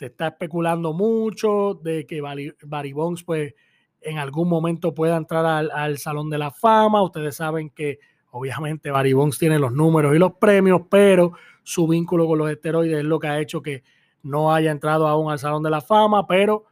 se 0.00 0.06
está 0.06 0.28
especulando 0.28 0.94
mucho 0.94 1.74
de 1.74 2.06
que 2.06 2.22
Barry 2.22 2.92
Bonds, 2.94 3.22
pues, 3.22 3.54
en 4.00 4.16
algún 4.16 4.48
momento 4.48 4.94
pueda 4.94 5.14
entrar 5.14 5.44
al, 5.44 5.98
Salón 5.98 6.30
de 6.30 6.38
la 6.38 6.50
Fama. 6.50 7.02
Ustedes 7.02 7.36
saben 7.36 7.68
que, 7.68 7.98
obviamente, 8.30 8.90
Barry 8.90 9.12
Bonds 9.12 9.38
tiene 9.38 9.58
los 9.58 9.72
números 9.72 10.16
y 10.16 10.18
los 10.18 10.32
premios, 10.36 10.80
pero 10.88 11.32
su 11.62 11.86
vínculo 11.86 12.26
con 12.26 12.38
los 12.38 12.50
esteroides 12.50 13.00
es 13.00 13.04
lo 13.04 13.20
que 13.20 13.28
ha 13.28 13.40
hecho 13.40 13.60
que 13.60 13.82
no 14.22 14.54
haya 14.54 14.70
entrado 14.70 15.06
aún 15.06 15.30
al 15.30 15.38
Salón 15.38 15.62
de 15.62 15.68
la 15.68 15.82
Fama, 15.82 16.26
pero 16.26 16.64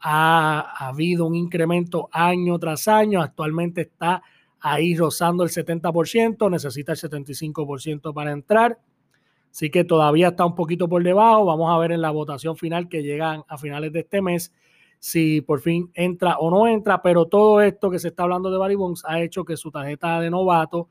ha, 0.00 0.88
habido 0.88 1.24
un 1.26 1.36
incremento 1.36 2.08
año 2.10 2.58
tras 2.58 2.88
año. 2.88 3.22
Actualmente 3.22 3.82
está 3.82 4.24
ahí 4.62 4.94
rozando 4.96 5.42
el 5.42 5.50
70%, 5.50 6.50
necesita 6.50 6.92
el 6.92 6.98
75% 6.98 8.14
para 8.14 8.30
entrar. 8.30 8.78
Así 9.50 9.70
que 9.70 9.84
todavía 9.84 10.28
está 10.28 10.46
un 10.46 10.54
poquito 10.54 10.88
por 10.88 11.02
debajo. 11.02 11.44
Vamos 11.44 11.70
a 11.70 11.78
ver 11.78 11.92
en 11.92 12.00
la 12.00 12.10
votación 12.10 12.56
final 12.56 12.88
que 12.88 13.02
llegan 13.02 13.42
a 13.48 13.58
finales 13.58 13.92
de 13.92 14.00
este 14.00 14.22
mes 14.22 14.52
si 14.98 15.40
por 15.40 15.60
fin 15.60 15.90
entra 15.94 16.38
o 16.38 16.50
no 16.50 16.66
entra. 16.68 17.02
Pero 17.02 17.26
todo 17.26 17.60
esto 17.60 17.90
que 17.90 17.98
se 17.98 18.08
está 18.08 18.22
hablando 18.22 18.50
de 18.50 18.56
Barry 18.56 18.76
Bonds 18.76 19.02
ha 19.04 19.20
hecho 19.20 19.44
que 19.44 19.56
su 19.56 19.70
tarjeta 19.70 20.20
de 20.20 20.30
novato 20.30 20.88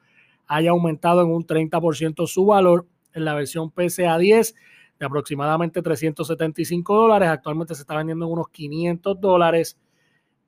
haya 0.47 0.71
aumentado 0.71 1.21
en 1.21 1.29
un 1.29 1.47
30% 1.47 2.27
su 2.27 2.45
valor 2.45 2.85
en 3.13 3.25
la 3.25 3.33
versión 3.33 3.71
PCA 3.71 4.17
10 4.17 4.53
de 4.99 5.05
aproximadamente 5.05 5.81
375 5.81 6.95
dólares. 6.95 7.29
Actualmente 7.29 7.73
se 7.73 7.81
está 7.81 7.95
vendiendo 7.95 8.25
en 8.25 8.33
unos 8.33 8.49
500 8.49 9.19
dólares. 9.19 9.77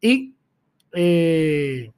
Y 0.02 0.36
eh, 0.92 1.90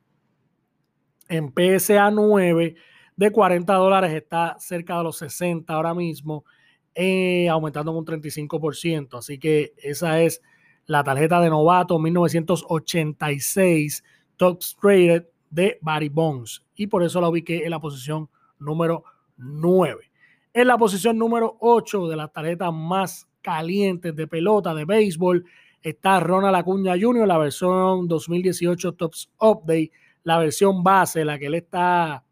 en 1.27 1.53
PSA 1.53 2.11
9 2.11 2.75
de 3.15 3.31
40 3.31 3.73
dólares 3.73 4.13
está 4.13 4.57
cerca 4.59 4.97
de 4.97 5.03
los 5.03 5.17
60 5.17 5.73
ahora 5.73 5.93
mismo, 5.93 6.45
eh, 6.93 7.49
aumentando 7.49 7.91
en 7.91 7.97
un 7.97 8.05
35%. 8.05 9.17
Así 9.17 9.39
que 9.39 9.73
esa 9.77 10.21
es 10.21 10.41
la 10.85 11.03
tarjeta 11.03 11.39
de 11.39 11.49
novato 11.49 11.97
1986 11.99 14.03
Top 14.38 14.61
Traded 14.81 15.25
de 15.49 15.77
Barry 15.81 16.09
Bonds. 16.09 16.65
Y 16.75 16.88
por 16.88 17.03
eso 17.03 17.21
la 17.21 17.29
ubiqué 17.29 17.63
en 17.63 17.71
la 17.71 17.79
posición 17.79 18.29
número 18.59 19.03
9. 19.38 20.11
En 20.53 20.67
la 20.67 20.77
posición 20.77 21.17
número 21.17 21.57
8 21.59 22.07
de 22.07 22.15
las 22.15 22.31
tarjetas 22.31 22.73
más 22.73 23.27
calientes 23.41 24.15
de 24.15 24.27
pelota 24.27 24.73
de 24.73 24.85
béisbol 24.85 25.45
está 25.81 26.19
Ronald 26.19 26.55
Acuña 26.55 26.95
Jr., 26.99 27.27
la 27.27 27.38
versión 27.38 28.07
2018 28.07 28.93
Tops 28.93 29.29
Update, 29.39 29.91
la 30.25 30.39
versión 30.39 30.83
base, 30.83 31.23
la 31.23 31.39
que 31.39 31.45
él 31.45 31.53
está 31.53 32.25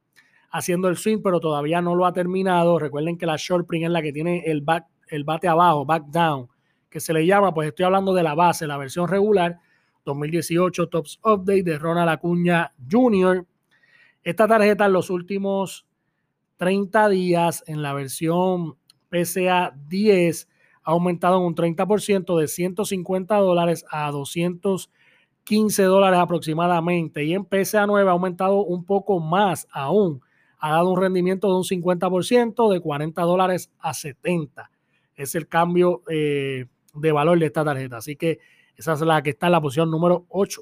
haciendo 0.51 0.89
el 0.89 0.97
swing, 0.97 1.19
pero 1.23 1.39
todavía 1.39 1.81
no 1.81 1.95
lo 1.95 2.05
ha 2.05 2.11
terminado. 2.11 2.79
Recuerden 2.79 3.17
que 3.17 3.25
la 3.25 3.35
short 3.37 3.67
print 3.67 3.85
es 3.85 3.91
la 3.91 4.01
que 4.01 4.11
tiene 4.11 4.43
el, 4.45 4.61
back, 4.61 4.87
el 5.07 5.23
bate 5.23 5.47
abajo, 5.47 5.85
back 5.85 6.05
down, 6.07 6.49
que 6.89 6.99
se 6.99 7.13
le 7.13 7.25
llama, 7.25 7.53
pues 7.53 7.69
estoy 7.69 7.85
hablando 7.85 8.13
de 8.13 8.23
la 8.23 8.33
base, 8.33 8.65
la 8.65 8.77
versión 8.77 9.07
regular, 9.07 9.59
2018 10.05 10.89
Tops 10.89 11.19
Update 11.23 11.63
de 11.63 11.77
Ronald 11.77 12.09
Acuña 12.09 12.73
Jr. 12.91 13.45
Esta 14.23 14.47
tarjeta 14.47 14.87
en 14.87 14.93
los 14.93 15.11
últimos 15.11 15.85
30 16.57 17.09
días 17.09 17.63
en 17.67 17.83
la 17.83 17.93
versión 17.93 18.75
PCA 19.09 19.75
10 19.87 20.49
ha 20.83 20.91
aumentado 20.91 21.37
en 21.37 21.43
un 21.43 21.55
30% 21.55 22.39
de 22.39 22.47
150 22.47 23.35
dólares 23.37 23.85
a 23.91 24.09
215 25.45 25.83
dólares 25.83 26.19
aproximadamente. 26.19 27.23
Y 27.23 27.33
en 27.33 27.45
PCA 27.45 27.85
9 27.85 28.09
ha 28.09 28.13
aumentado 28.13 28.63
un 28.63 28.85
poco 28.85 29.19
más 29.19 29.67
aún 29.71 30.21
ha 30.65 30.71
dado 30.71 30.91
un 30.91 31.01
rendimiento 31.01 31.49
de 31.49 31.55
un 31.57 31.63
50%, 31.63 32.71
de 32.71 32.79
40 32.79 33.21
dólares 33.23 33.69
a 33.79 33.93
70. 33.93 34.71
Es 35.13 35.35
el 35.35 35.49
cambio 35.49 36.03
eh, 36.09 36.67
de 36.93 37.11
valor 37.11 37.37
de 37.37 37.47
esta 37.47 37.65
tarjeta. 37.65 37.97
Así 37.97 38.15
que 38.15 38.39
esa 38.77 38.93
es 38.93 39.01
la 39.01 39.21
que 39.21 39.31
está 39.31 39.47
en 39.47 39.51
la 39.51 39.61
posición 39.61 39.91
número 39.91 40.25
8. 40.29 40.61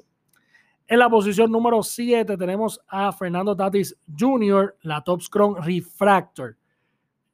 En 0.88 0.98
la 0.98 1.08
posición 1.08 1.52
número 1.52 1.84
7 1.84 2.36
tenemos 2.36 2.80
a 2.88 3.12
Fernando 3.12 3.54
Tatis 3.54 3.96
Jr., 4.18 4.76
la 4.82 5.02
Top 5.02 5.22
Scrum 5.22 5.54
Refractor. 5.62 6.56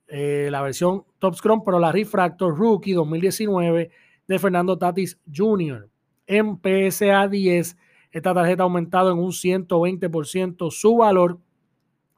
Eh, 0.06 0.48
la 0.50 0.60
versión 0.60 1.04
Top 1.18 1.36
Scrum, 1.36 1.64
pero 1.64 1.78
la 1.78 1.90
Refractor 1.90 2.54
Rookie 2.54 2.92
2019 2.92 3.90
de 4.26 4.38
Fernando 4.38 4.76
Tatis 4.76 5.18
Jr. 5.34 5.88
En 6.28 6.60
PSA 6.62 7.26
10, 7.28 7.76
esta 8.12 8.32
tarjeta 8.34 8.62
ha 8.62 8.66
aumentado 8.66 9.10
en 9.12 9.18
un 9.18 9.32
120% 9.32 10.70
su 10.70 10.96
valor 10.98 11.40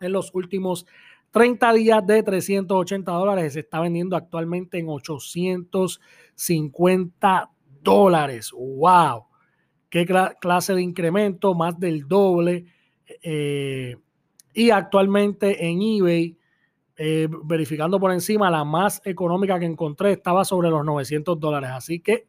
en 0.00 0.12
los 0.12 0.34
últimos 0.34 0.86
30 1.30 1.72
días 1.74 2.06
de 2.06 2.22
380 2.22 3.12
dólares. 3.12 3.52
Se 3.54 3.60
está 3.60 3.80
vendiendo 3.80 4.16
actualmente 4.16 4.78
en 4.78 4.88
850 4.88 7.50
dólares. 7.82 8.50
¡Wow! 8.52 9.26
¿Qué 9.88 10.06
clase 10.40 10.74
de 10.74 10.82
incremento? 10.82 11.54
Más 11.54 11.78
del 11.78 12.06
doble. 12.08 12.64
Eh, 13.22 13.96
Y 14.54 14.70
actualmente 14.70 15.66
en 15.68 15.80
eBay, 15.82 16.36
eh, 16.96 17.28
verificando 17.44 18.00
por 18.00 18.12
encima, 18.12 18.50
la 18.50 18.64
más 18.64 19.00
económica 19.06 19.58
que 19.60 19.66
encontré 19.66 20.12
estaba 20.12 20.44
sobre 20.44 20.70
los 20.70 20.84
900 20.84 21.38
dólares. 21.40 21.70
Así 21.72 22.00
que 22.00 22.26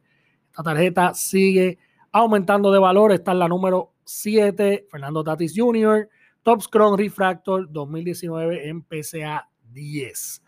esta 0.52 0.62
tarjeta 0.64 1.14
sigue 1.14 1.78
aumentando 2.12 2.70
de 2.70 2.78
valor. 2.78 3.10
Está 3.10 3.32
en 3.32 3.38
la 3.38 3.48
número 3.48 3.94
7, 4.04 4.86
Fernando 4.90 5.24
Tatis 5.24 5.54
Jr., 5.56 6.10
Top 6.42 6.60
Scrum 6.60 6.94
Refractor 6.98 7.72
2019 7.72 8.68
en 8.68 8.82
PCA 8.82 9.48
10. 9.70 10.42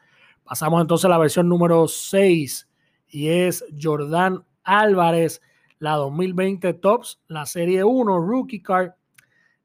Pasamos 0.44 0.82
entonces 0.82 1.06
a 1.06 1.08
la 1.08 1.16
versión 1.16 1.48
número 1.48 1.88
6 1.88 2.68
y 3.08 3.28
es 3.28 3.64
Jordan 3.80 4.44
Álvarez, 4.62 5.40
la 5.78 5.92
2020 5.92 6.74
Tops, 6.74 7.22
la 7.26 7.46
serie 7.46 7.82
1 7.82 8.18
Rookie 8.18 8.60
Card. 8.60 8.90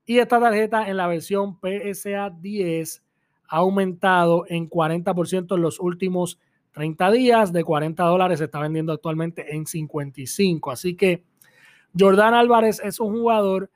Y 0.06 0.19
esta 0.19 0.39
tarjeta 0.39 0.88
en 0.88 0.95
la 0.95 1.08
versión 1.08 1.60
PSA 1.60 2.30
10 2.30 3.04
ha 3.49 3.58
aumentado 3.58 4.45
en 4.47 4.69
40% 4.69 5.56
en 5.56 5.62
los 5.62 5.82
últimos 5.82 6.39
30 6.80 7.12
días. 7.12 7.52
De 7.52 7.65
40 7.65 8.02
dólares 8.04 8.39
se 8.39 8.46
está 8.46 8.62
vendiendo 8.62 8.94
actualmente 8.94 9.54
en 9.54 9.65
55. 9.65 10.72
Así 10.72 10.96
que 10.96 11.26
Jordan 11.98 12.34
Álvarez 12.34 12.82
es 12.82 13.02
un 13.02 13.20
jugador 13.20 13.70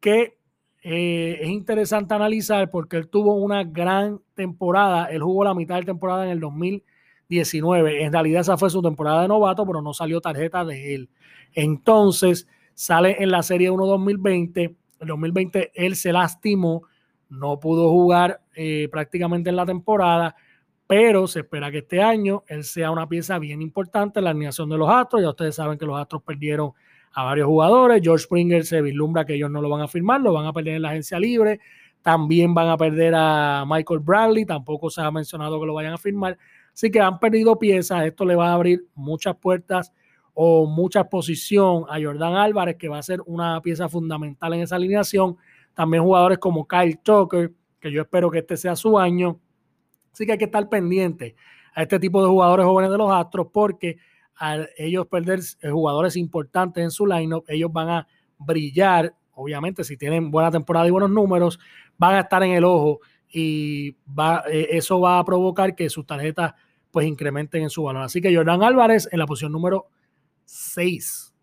que 0.00 0.36
eh, 0.82 1.38
es 1.40 1.48
interesante 1.48 2.12
analizar 2.12 2.70
porque 2.70 2.98
él 2.98 3.08
tuvo 3.08 3.36
una 3.36 3.64
gran 3.64 4.20
temporada. 4.34 5.06
Él 5.06 5.22
jugó 5.22 5.44
la 5.44 5.54
mitad 5.54 5.76
de 5.76 5.84
temporada 5.84 6.26
en 6.26 6.32
el 6.32 6.40
2019. 6.40 8.04
En 8.04 8.12
realidad 8.12 8.42
esa 8.42 8.58
fue 8.58 8.68
su 8.68 8.82
temporada 8.82 9.22
de 9.22 9.28
novato, 9.28 9.64
pero 9.66 9.80
no 9.80 9.94
salió 9.94 10.20
tarjeta 10.20 10.62
de 10.62 10.94
él. 10.94 11.08
Entonces 11.54 12.46
sale 12.74 13.16
en 13.22 13.30
la 13.30 13.42
Serie 13.42 13.70
1 13.70 13.86
2020. 13.86 14.76
En 15.00 15.08
2020 15.08 15.72
él 15.74 15.96
se 15.96 16.12
lastimó, 16.12 16.82
no 17.30 17.58
pudo 17.58 17.88
jugar 17.88 18.42
eh, 18.54 18.90
prácticamente 18.92 19.48
en 19.48 19.56
la 19.56 19.64
temporada, 19.64 20.36
pero 20.92 21.26
se 21.26 21.40
espera 21.40 21.70
que 21.70 21.78
este 21.78 22.02
año 22.02 22.44
él 22.46 22.64
sea 22.64 22.90
una 22.90 23.08
pieza 23.08 23.38
bien 23.38 23.62
importante 23.62 24.20
en 24.20 24.24
la 24.24 24.30
alineación 24.32 24.68
de 24.68 24.76
los 24.76 24.90
Astros. 24.90 25.22
Ya 25.22 25.30
ustedes 25.30 25.54
saben 25.54 25.78
que 25.78 25.86
los 25.86 25.98
Astros 25.98 26.22
perdieron 26.22 26.72
a 27.14 27.24
varios 27.24 27.46
jugadores. 27.46 28.02
George 28.02 28.24
Springer 28.24 28.62
se 28.66 28.82
vislumbra 28.82 29.24
que 29.24 29.32
ellos 29.32 29.50
no 29.50 29.62
lo 29.62 29.70
van 29.70 29.80
a 29.80 29.88
firmar, 29.88 30.20
lo 30.20 30.34
van 30.34 30.44
a 30.44 30.52
perder 30.52 30.74
en 30.74 30.82
la 30.82 30.90
agencia 30.90 31.18
libre. 31.18 31.60
También 32.02 32.52
van 32.52 32.68
a 32.68 32.76
perder 32.76 33.14
a 33.16 33.64
Michael 33.66 34.00
Bradley, 34.00 34.44
tampoco 34.44 34.90
se 34.90 35.00
ha 35.00 35.10
mencionado 35.10 35.58
que 35.58 35.64
lo 35.64 35.72
vayan 35.72 35.94
a 35.94 35.96
firmar. 35.96 36.36
Así 36.74 36.90
que 36.90 37.00
han 37.00 37.18
perdido 37.18 37.58
piezas. 37.58 38.04
Esto 38.04 38.26
le 38.26 38.34
va 38.34 38.50
a 38.50 38.52
abrir 38.52 38.84
muchas 38.94 39.34
puertas 39.36 39.94
o 40.34 40.66
mucha 40.66 41.00
exposición 41.00 41.86
a 41.88 42.02
Jordan 42.02 42.34
Álvarez, 42.34 42.76
que 42.76 42.90
va 42.90 42.98
a 42.98 43.02
ser 43.02 43.22
una 43.24 43.62
pieza 43.62 43.88
fundamental 43.88 44.52
en 44.52 44.60
esa 44.60 44.76
alineación. 44.76 45.38
También 45.72 46.02
jugadores 46.02 46.36
como 46.36 46.68
Kyle 46.68 46.98
Tucker, 47.02 47.50
que 47.80 47.90
yo 47.90 48.02
espero 48.02 48.30
que 48.30 48.40
este 48.40 48.58
sea 48.58 48.76
su 48.76 48.98
año. 48.98 49.40
Así 50.12 50.26
que 50.26 50.32
hay 50.32 50.38
que 50.38 50.44
estar 50.44 50.68
pendiente 50.68 51.34
a 51.74 51.82
este 51.82 51.98
tipo 51.98 52.22
de 52.22 52.28
jugadores 52.28 52.66
jóvenes 52.66 52.90
de 52.90 52.98
los 52.98 53.10
Astros 53.10 53.48
porque 53.52 53.98
al 54.36 54.70
ellos 54.76 55.06
perder 55.06 55.40
eh, 55.60 55.70
jugadores 55.70 56.16
importantes 56.16 56.82
en 56.82 56.90
su 56.90 57.06
lineup, 57.06 57.44
ellos 57.48 57.72
van 57.72 57.88
a 57.88 58.08
brillar. 58.38 59.14
Obviamente, 59.34 59.84
si 59.84 59.96
tienen 59.96 60.30
buena 60.30 60.50
temporada 60.50 60.86
y 60.86 60.90
buenos 60.90 61.10
números, 61.10 61.58
van 61.96 62.16
a 62.16 62.20
estar 62.20 62.42
en 62.42 62.52
el 62.52 62.64
ojo 62.64 63.00
y 63.30 63.92
va, 64.06 64.44
eh, 64.50 64.68
eso 64.72 65.00
va 65.00 65.18
a 65.18 65.24
provocar 65.24 65.74
que 65.74 65.88
sus 65.88 66.06
tarjetas 66.06 66.54
pues 66.90 67.06
incrementen 67.06 67.62
en 67.62 67.70
su 67.70 67.84
valor. 67.84 68.02
Así 68.02 68.20
que 68.20 68.34
Jordan 68.34 68.62
Álvarez 68.62 69.08
en 69.10 69.18
la 69.18 69.26
posición 69.26 69.52
número 69.52 69.86
6. 70.44 71.34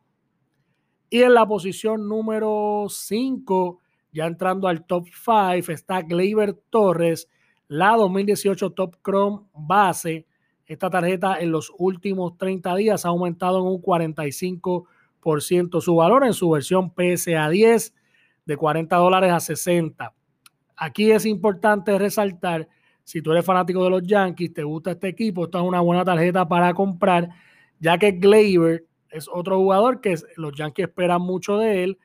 Y 1.10 1.24
en 1.24 1.34
la 1.34 1.48
posición 1.48 2.08
número 2.08 2.86
5, 2.88 3.80
ya 4.12 4.28
entrando 4.28 4.68
al 4.68 4.86
top 4.86 5.08
5, 5.08 5.72
está 5.72 6.04
Gleyber 6.04 6.54
Torres, 6.70 7.28
la 7.70 7.96
2018 7.96 8.72
Top 8.72 8.98
Chrome 9.04 9.46
base 9.54 10.26
esta 10.66 10.90
tarjeta 10.90 11.40
en 11.40 11.52
los 11.52 11.72
últimos 11.78 12.36
30 12.38 12.76
días 12.76 13.06
ha 13.06 13.10
aumentado 13.10 13.60
en 13.60 13.68
un 13.68 13.82
45% 13.82 15.82
su 15.82 15.96
valor 15.96 16.26
en 16.26 16.34
su 16.34 16.50
versión 16.50 16.94
PSA 16.96 17.50
10 17.50 17.94
de 18.46 18.58
40 18.58 18.96
dólares 18.96 19.32
a 19.32 19.40
60. 19.40 20.14
Aquí 20.76 21.12
es 21.12 21.26
importante 21.26 21.98
resaltar, 21.98 22.68
si 23.04 23.22
tú 23.22 23.32
eres 23.32 23.46
fanático 23.46 23.84
de 23.84 23.90
los 23.92 24.04
Yankees, 24.04 24.54
te 24.54 24.64
gusta 24.64 24.92
este 24.92 25.08
equipo, 25.08 25.46
esta 25.46 25.60
es 25.60 25.64
una 25.64 25.82
buena 25.82 26.04
tarjeta 26.04 26.48
para 26.48 26.74
comprar, 26.74 27.30
ya 27.80 27.98
que 27.98 28.14
Gleyber 28.14 28.86
es 29.10 29.28
otro 29.28 29.58
jugador 29.58 30.02
que 30.02 30.16
los 30.38 30.56
Yankees 30.56 30.88
esperan 30.88 31.22
mucho 31.22 31.58
de 31.58 31.84
él. 31.84 32.00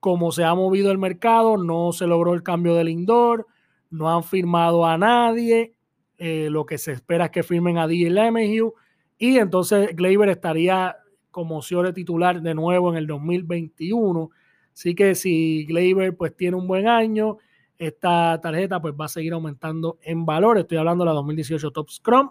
Como 0.00 0.32
se 0.32 0.44
ha 0.44 0.54
movido 0.54 0.90
el 0.90 0.98
mercado, 0.98 1.56
no 1.56 1.92
se 1.92 2.06
logró 2.06 2.34
el 2.34 2.42
cambio 2.42 2.74
del 2.74 2.88
indoor, 2.88 3.46
no 3.90 4.10
han 4.14 4.22
firmado 4.24 4.84
a 4.86 4.98
nadie 4.98 5.74
eh, 6.18 6.48
lo 6.50 6.66
que 6.66 6.78
se 6.78 6.92
espera 6.92 7.26
es 7.26 7.30
que 7.30 7.42
firmen 7.42 7.78
a 7.78 7.86
DJ 7.86 8.10
LeMahieu 8.10 8.74
y 9.18 9.38
entonces 9.38 9.94
Gleyber 9.94 10.28
estaría 10.28 10.96
como 11.30 11.60
de 11.60 11.92
titular 11.92 12.42
de 12.42 12.54
nuevo 12.54 12.90
en 12.90 12.96
el 12.96 13.06
2021. 13.06 14.30
Así 14.72 14.94
que 14.94 15.14
si 15.14 15.64
Gleyber 15.66 16.16
pues 16.16 16.36
tiene 16.36 16.56
un 16.56 16.66
buen 16.66 16.88
año, 16.88 17.38
esta 17.78 18.40
tarjeta 18.40 18.80
pues 18.80 18.94
va 18.94 19.04
a 19.04 19.08
seguir 19.08 19.32
aumentando 19.32 19.98
en 20.02 20.26
valor. 20.26 20.58
Estoy 20.58 20.78
hablando 20.78 21.04
de 21.04 21.10
la 21.10 21.14
2018 21.14 21.70
Top 21.70 21.90
Scrum, 21.90 22.30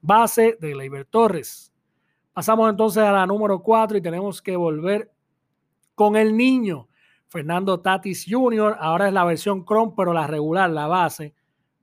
base 0.00 0.56
de 0.60 0.72
Gleyber 0.72 1.04
Torres. 1.06 1.72
Pasamos 2.32 2.70
entonces 2.70 3.02
a 3.02 3.12
la 3.12 3.26
número 3.26 3.60
4 3.60 3.98
y 3.98 4.00
tenemos 4.00 4.40
que 4.40 4.54
volver 4.54 5.10
con 5.96 6.14
el 6.14 6.36
niño. 6.36 6.88
Fernando 7.30 7.80
Tatis 7.80 8.26
Jr. 8.28 8.76
Ahora 8.78 9.08
es 9.08 9.14
la 9.14 9.24
versión 9.24 9.64
Chrome, 9.64 9.94
pero 9.96 10.12
la 10.12 10.26
regular, 10.26 10.68
la 10.68 10.86
base 10.86 11.34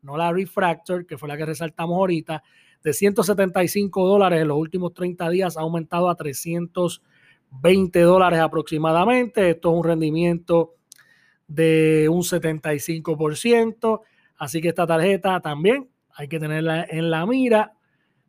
no 0.01 0.17
la 0.17 0.31
Refractor, 0.31 1.05
que 1.05 1.17
fue 1.17 1.27
la 1.27 1.37
que 1.37 1.45
resaltamos 1.45 1.95
ahorita, 1.97 2.43
de 2.83 2.93
175 2.93 4.07
dólares 4.07 4.41
en 4.41 4.47
los 4.47 4.57
últimos 4.57 4.93
30 4.93 5.29
días 5.29 5.57
ha 5.57 5.61
aumentado 5.61 6.09
a 6.09 6.15
320 6.15 7.99
dólares 8.01 8.39
aproximadamente. 8.39 9.49
Esto 9.49 9.71
es 9.71 9.77
un 9.77 9.83
rendimiento 9.83 10.75
de 11.47 12.07
un 12.09 12.21
75%. 12.21 14.01
Así 14.37 14.61
que 14.61 14.69
esta 14.69 14.87
tarjeta 14.87 15.41
también 15.41 15.89
hay 16.13 16.27
que 16.27 16.39
tenerla 16.39 16.85
en 16.89 17.09
la 17.09 17.25
mira. 17.25 17.73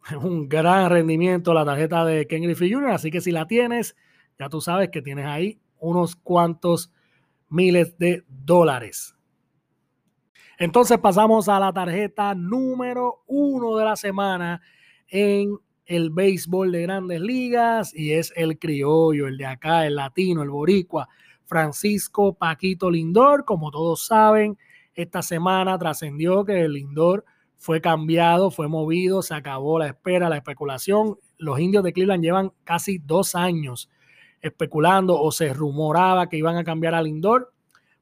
un 0.22 0.48
gran 0.48 0.92
rendimiento 0.92 1.52
la 1.52 1.66
tarjeta 1.66 2.06
de 2.06 2.28
Ken 2.28 2.44
Griffey 2.44 2.72
Jr., 2.72 2.92
así 2.92 3.10
que 3.10 3.20
si 3.20 3.32
la 3.32 3.48
tienes, 3.48 3.96
ya 4.38 4.50
tú 4.50 4.62
sabes 4.62 4.90
que 4.90 5.02
tienes 5.02 5.26
ahí 5.26 5.60
unos 5.80 6.16
cuantos 6.16 6.94
miles 7.50 7.98
de 7.98 8.24
dólares. 8.28 9.16
Entonces 10.60 11.00
pasamos 11.00 11.50
a 11.50 11.60
la 11.60 11.74
tarjeta 11.74 12.36
número 12.36 13.24
uno 13.26 13.78
de 13.78 13.86
la 13.86 13.96
semana 13.96 14.62
en 15.08 15.58
el 15.88 16.12
béisbol 16.12 16.72
de 16.72 16.84
grandes 16.84 17.20
ligas 17.20 17.96
y 17.96 18.12
es 18.12 18.32
el 18.36 18.60
criollo, 18.60 19.28
el 19.28 19.40
de 19.40 19.48
acá, 19.48 19.88
el 19.88 19.96
latino, 19.96 20.44
el 20.44 20.52
boricua, 20.52 21.10
Francisco 21.46 22.36
Paquito 22.36 22.92
Lindor. 22.92 23.44
Como 23.44 23.72
todos 23.72 24.06
saben, 24.06 24.56
esta 24.94 25.24
semana 25.24 25.80
trascendió 25.80 26.46
que 26.46 26.62
el 26.62 26.74
Lindor 26.74 27.26
fue 27.62 27.80
cambiado, 27.80 28.50
fue 28.50 28.68
movido, 28.68 29.22
se 29.22 29.36
acabó 29.36 29.78
la 29.78 29.86
espera, 29.86 30.30
la 30.30 30.38
especulación. 30.38 31.20
Los 31.38 31.60
indios 31.60 31.84
de 31.84 31.94
Cleveland 31.94 32.24
llevan 32.24 32.54
casi 32.64 32.98
dos 32.98 33.36
años 33.36 33.88
especulando 34.42 35.22
o 35.22 35.32
se 35.32 35.54
rumoraba 35.54 36.28
que 36.28 36.38
iban 36.38 36.58
a 36.58 36.64
cambiar 36.64 36.96
a 36.96 37.04
Lindor 37.04 37.54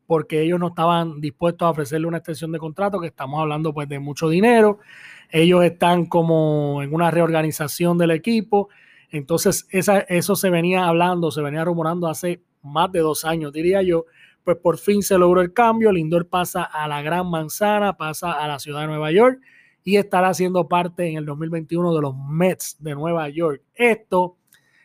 porque 0.08 0.42
ellos 0.44 0.62
no 0.62 0.70
estaban 0.70 1.20
dispuestos 1.20 1.66
a 1.66 1.72
ofrecerle 1.72 2.08
una 2.08 2.20
extensión 2.20 2.54
de 2.54 2.58
contrato, 2.58 3.02
que 3.02 3.08
estamos 3.08 3.42
hablando 3.42 3.74
pues 3.74 3.90
de 3.90 4.00
mucho 4.00 4.30
dinero. 4.30 4.80
Ellos 5.30 5.62
están 5.66 6.06
como 6.06 6.82
en 6.82 6.94
una 6.94 7.12
reorganización 7.12 7.98
del 7.98 8.12
equipo. 8.12 8.70
Entonces, 9.12 9.68
eso 9.72 10.36
se 10.38 10.50
venía 10.50 10.86
hablando, 10.86 11.32
se 11.32 11.42
venía 11.42 11.66
rumorando 11.66 12.08
hace 12.08 12.42
más 12.62 12.90
de 12.94 13.00
dos 13.00 13.26
años, 13.26 13.52
diría 13.52 13.82
yo. 13.82 14.06
Pues 14.44 14.58
por 14.58 14.78
fin 14.78 15.02
se 15.04 15.18
logró 15.18 15.42
el 15.42 15.54
cambio. 15.54 15.92
Lindor 15.92 16.28
pasa 16.28 16.64
a 16.64 16.88
la 16.88 17.02
Gran 17.02 17.30
Manzana, 17.30 17.98
pasa 17.98 18.32
a 18.34 18.48
la 18.48 18.60
ciudad 18.60 18.82
de 18.82 18.88
Nueva 18.88 19.12
York 19.12 19.40
y 19.84 19.98
estará 19.98 20.34
siendo 20.34 20.68
parte 20.68 21.08
en 21.08 21.18
el 21.18 21.26
2021 21.26 21.94
de 21.94 22.02
los 22.02 22.16
Mets 22.16 22.78
de 22.80 22.96
Nueva 22.96 23.30
York. 23.30 23.64
Esto 23.74 24.38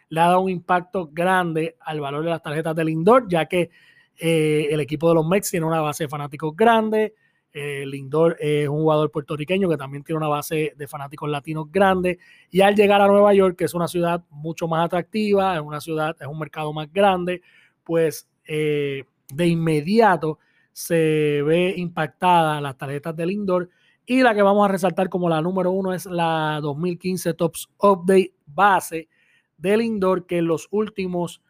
le 0.09 0.21
ha 0.21 0.29
dado 0.29 0.41
un 0.41 0.51
impacto 0.51 1.11
grande 1.13 1.77
al 1.81 2.01
valor 2.01 2.25
de 2.25 2.31
las 2.31 2.43
tarjetas 2.43 2.75
de 2.77 2.85
Lindor, 2.85 3.27
ya 3.29 3.47
que 3.47 3.71
eh, 4.17 4.69
el 4.71 4.81
equipo 4.81 5.09
de 5.09 5.15
los 5.17 5.27
Mets 5.27 5.51
tiene 5.51 5.67
una 5.67 5.81
base 5.81 6.05
de 6.05 6.09
fanáticos 6.09 6.55
grande. 6.55 7.15
Eh, 7.53 7.85
Lindor 7.87 8.37
es 8.41 8.69
un 8.69 8.79
jugador 8.79 9.11
puertorriqueño 9.11 9.69
que 9.69 9.77
también 9.77 10.03
tiene 10.03 10.17
una 10.19 10.29
base 10.29 10.75
de 10.77 10.89
fanáticos 10.89 11.29
latinos 11.29 11.71
grande. 11.71 12.19
Y 12.51 12.61
al 12.61 12.75
llegar 12.75 13.01
a 13.01 13.07
Nueva 13.07 13.35
York, 13.35 13.57
que 13.57 13.65
es 13.65 13.75
una 13.75 13.89
ciudad 13.89 14.25
mucho 14.31 14.69
más 14.69 14.85
atractiva, 14.85 15.55
es 15.55 15.61
una 15.61 15.81
ciudad, 15.81 16.17
es 16.21 16.27
un 16.27 16.39
mercado 16.39 16.73
más 16.73 16.93
grande, 16.93 17.43
pues 17.85 18.29
eh, 18.47 19.05
de 19.33 19.47
inmediato 19.47 20.39
se 20.73 21.43
ve 21.43 21.75
impactada 21.77 22.61
las 22.61 22.77
tarjetas 22.77 23.17
de 23.17 23.27
Lindor. 23.27 23.71
Y 24.07 24.23
la 24.23 24.35
que 24.35 24.43
vamos 24.43 24.65
a 24.65 24.73
resaltar 24.73 25.09
como 25.09 25.29
la 25.29 25.41
número 25.41 25.71
uno 25.71 25.95
es 25.95 26.07
la 26.07 26.59
2015 26.63 27.35
Tops 27.35 27.69
Update 27.79 28.35
base 28.47 29.09
de 29.57 29.77
Lindor, 29.77 30.27
que 30.27 30.39
en 30.39 30.47
los 30.47 30.69
últimos 30.71 31.41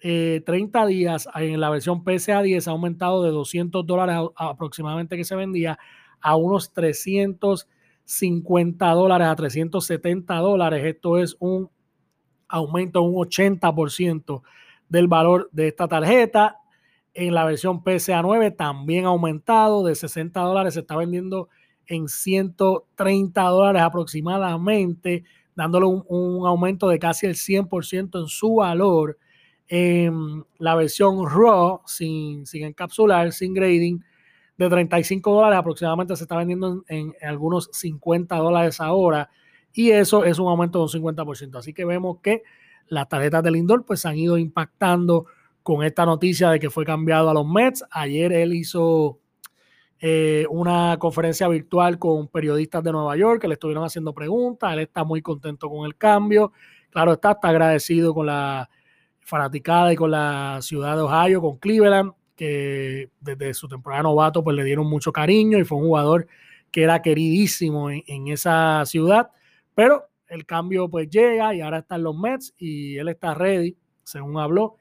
30 0.00 0.52
eh, 0.52 0.86
días 0.86 1.28
en 1.34 1.58
la 1.58 1.70
versión 1.70 2.04
PSA 2.04 2.42
10 2.42 2.68
ha 2.68 2.70
aumentado 2.70 3.22
de 3.22 3.30
200 3.30 3.86
dólares 3.86 4.18
aproximadamente 4.36 5.16
que 5.16 5.24
se 5.24 5.34
vendía 5.34 5.78
a 6.20 6.36
unos 6.36 6.74
350 6.74 8.90
dólares, 8.90 9.28
a 9.28 9.36
370 9.36 10.34
dólares. 10.36 10.84
Esto 10.84 11.16
es 11.18 11.34
un 11.38 11.70
aumento 12.48 13.00
de 13.00 13.06
un 13.06 13.14
80% 13.14 14.42
del 14.88 15.08
valor 15.08 15.48
de 15.52 15.68
esta 15.68 15.88
tarjeta. 15.88 16.60
En 17.18 17.32
la 17.32 17.46
versión 17.46 17.82
PSA 17.82 18.20
9 18.20 18.50
también 18.50 19.06
ha 19.06 19.08
aumentado 19.08 19.82
de 19.86 19.94
60 19.94 20.38
dólares, 20.38 20.74
se 20.74 20.80
está 20.80 20.96
vendiendo 20.96 21.48
en 21.86 22.08
130 22.08 23.42
dólares 23.42 23.80
aproximadamente, 23.80 25.24
dándole 25.54 25.86
un, 25.86 26.46
aumento 26.46 26.88
de 26.88 26.98
casi 26.98 27.24
el 27.24 27.34
100% 27.34 28.20
en 28.20 28.26
su 28.26 28.56
valor 28.56 29.16
en 29.66 30.44
la 30.58 30.74
versión 30.74 31.26
RAW, 31.26 31.80
sin, 31.86 32.44
sin 32.44 32.64
encapsular, 32.64 33.32
sin 33.32 33.54
grading, 33.54 34.04
de 34.58 34.68
35 34.68 35.32
dólares 35.32 35.58
aproximadamente 35.58 36.16
se 36.16 36.24
está 36.24 36.36
vendiendo 36.36 36.84
en, 36.88 37.14
algunos 37.22 37.70
50 37.72 38.36
dólares 38.36 38.78
ahora 38.78 39.30
y 39.72 39.90
eso 39.90 40.22
es 40.24 40.38
un 40.38 40.48
aumento 40.48 40.78
de 40.78 40.98
un 40.98 41.16
50%. 41.16 41.56
Así 41.56 41.72
que 41.72 41.86
vemos 41.86 42.18
que 42.22 42.42
las 42.88 43.08
tarjetas 43.08 43.42
del 43.42 43.54
Lindor 43.54 43.86
pues 43.86 44.04
han 44.04 44.18
ido 44.18 44.36
impactando 44.36 45.26
con 45.66 45.82
esta 45.82 46.06
noticia 46.06 46.50
de 46.50 46.60
que 46.60 46.70
fue 46.70 46.84
cambiado 46.84 47.28
a 47.28 47.34
los 47.34 47.44
Mets. 47.44 47.84
Ayer 47.90 48.32
él 48.32 48.54
hizo 48.54 49.18
eh, 49.98 50.46
una 50.48 50.96
conferencia 50.96 51.48
virtual 51.48 51.98
con 51.98 52.28
periodistas 52.28 52.84
de 52.84 52.92
Nueva 52.92 53.16
York 53.16 53.40
que 53.40 53.48
le 53.48 53.54
estuvieron 53.54 53.82
haciendo 53.82 54.14
preguntas. 54.14 54.72
Él 54.72 54.78
está 54.78 55.02
muy 55.02 55.22
contento 55.22 55.68
con 55.68 55.84
el 55.84 55.96
cambio. 55.96 56.52
Claro, 56.88 57.14
está, 57.14 57.36
agradecido 57.42 58.14
con 58.14 58.26
la 58.26 58.70
fanaticada 59.18 59.92
y 59.92 59.96
con 59.96 60.12
la 60.12 60.60
ciudad 60.62 60.94
de 60.94 61.02
Ohio, 61.02 61.40
con 61.40 61.56
Cleveland, 61.58 62.12
que 62.36 63.10
desde 63.18 63.52
su 63.52 63.66
temporada 63.66 64.04
novato 64.04 64.44
pues 64.44 64.54
le 64.54 64.62
dieron 64.62 64.86
mucho 64.86 65.10
cariño 65.10 65.58
y 65.58 65.64
fue 65.64 65.78
un 65.78 65.86
jugador 65.86 66.28
que 66.70 66.84
era 66.84 67.02
queridísimo 67.02 67.90
en, 67.90 68.28
esa 68.28 68.84
ciudad, 68.86 69.30
pero 69.74 70.04
el 70.28 70.46
cambio 70.46 70.88
pues 70.88 71.10
llega 71.10 71.56
y 71.56 71.60
ahora 71.60 71.78
están 71.78 72.04
los 72.04 72.16
Mets 72.16 72.54
y 72.56 72.98
él 72.98 73.08
está 73.08 73.34
ready, 73.34 73.76
según 74.04 74.38
habló, 74.38 74.76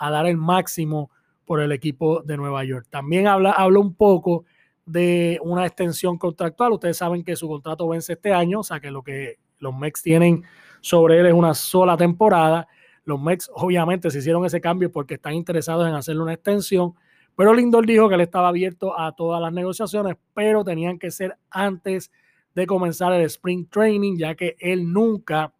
a 0.00 0.10
dar 0.10 0.26
el 0.26 0.36
máximo 0.36 1.12
por 1.44 1.60
el 1.60 1.70
equipo 1.70 2.22
de 2.22 2.36
Nueva 2.36 2.64
York. 2.64 2.88
También 2.90 3.28
habla, 3.28 3.52
habla 3.52 3.78
un 3.78 3.94
poco 3.94 4.44
de 4.84 5.38
una 5.44 5.64
extensión 5.64 6.18
contractual. 6.18 6.72
Ustedes 6.72 6.96
saben 6.96 7.22
que 7.22 7.36
su 7.36 7.46
contrato 7.46 7.86
vence 7.86 8.14
este 8.14 8.32
año, 8.32 8.60
o 8.60 8.64
sea 8.64 8.80
que 8.80 8.90
lo 8.90 9.04
que 9.04 9.38
los 9.60 9.72
Mets 9.72 10.02
tienen 10.02 10.42
sobre 10.80 11.20
él 11.20 11.26
es 11.26 11.34
una 11.34 11.54
sola 11.54 11.96
temporada 11.96 12.66
los 13.04 13.20
Mets 13.20 13.50
obviamente 13.54 14.10
se 14.10 14.18
hicieron 14.18 14.44
ese 14.44 14.60
cambio 14.60 14.90
porque 14.90 15.14
están 15.14 15.34
interesados 15.34 15.86
en 15.88 15.94
hacerle 15.94 16.22
una 16.22 16.34
extensión, 16.34 16.94
pero 17.36 17.54
Lindor 17.54 17.86
dijo 17.86 18.08
que 18.08 18.14
él 18.14 18.20
estaba 18.20 18.48
abierto 18.48 18.98
a 18.98 19.12
todas 19.12 19.40
las 19.40 19.52
negociaciones, 19.52 20.16
pero 20.34 20.64
tenían 20.64 20.98
que 20.98 21.10
ser 21.10 21.36
antes 21.50 22.10
de 22.54 22.66
comenzar 22.66 23.12
el 23.12 23.22
Spring 23.22 23.66
Training, 23.68 24.16
ya 24.16 24.34
que 24.34 24.56
él 24.58 24.92
nunca, 24.92 25.52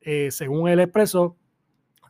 eh, 0.00 0.30
según 0.30 0.68
él 0.68 0.80
expresó, 0.80 1.36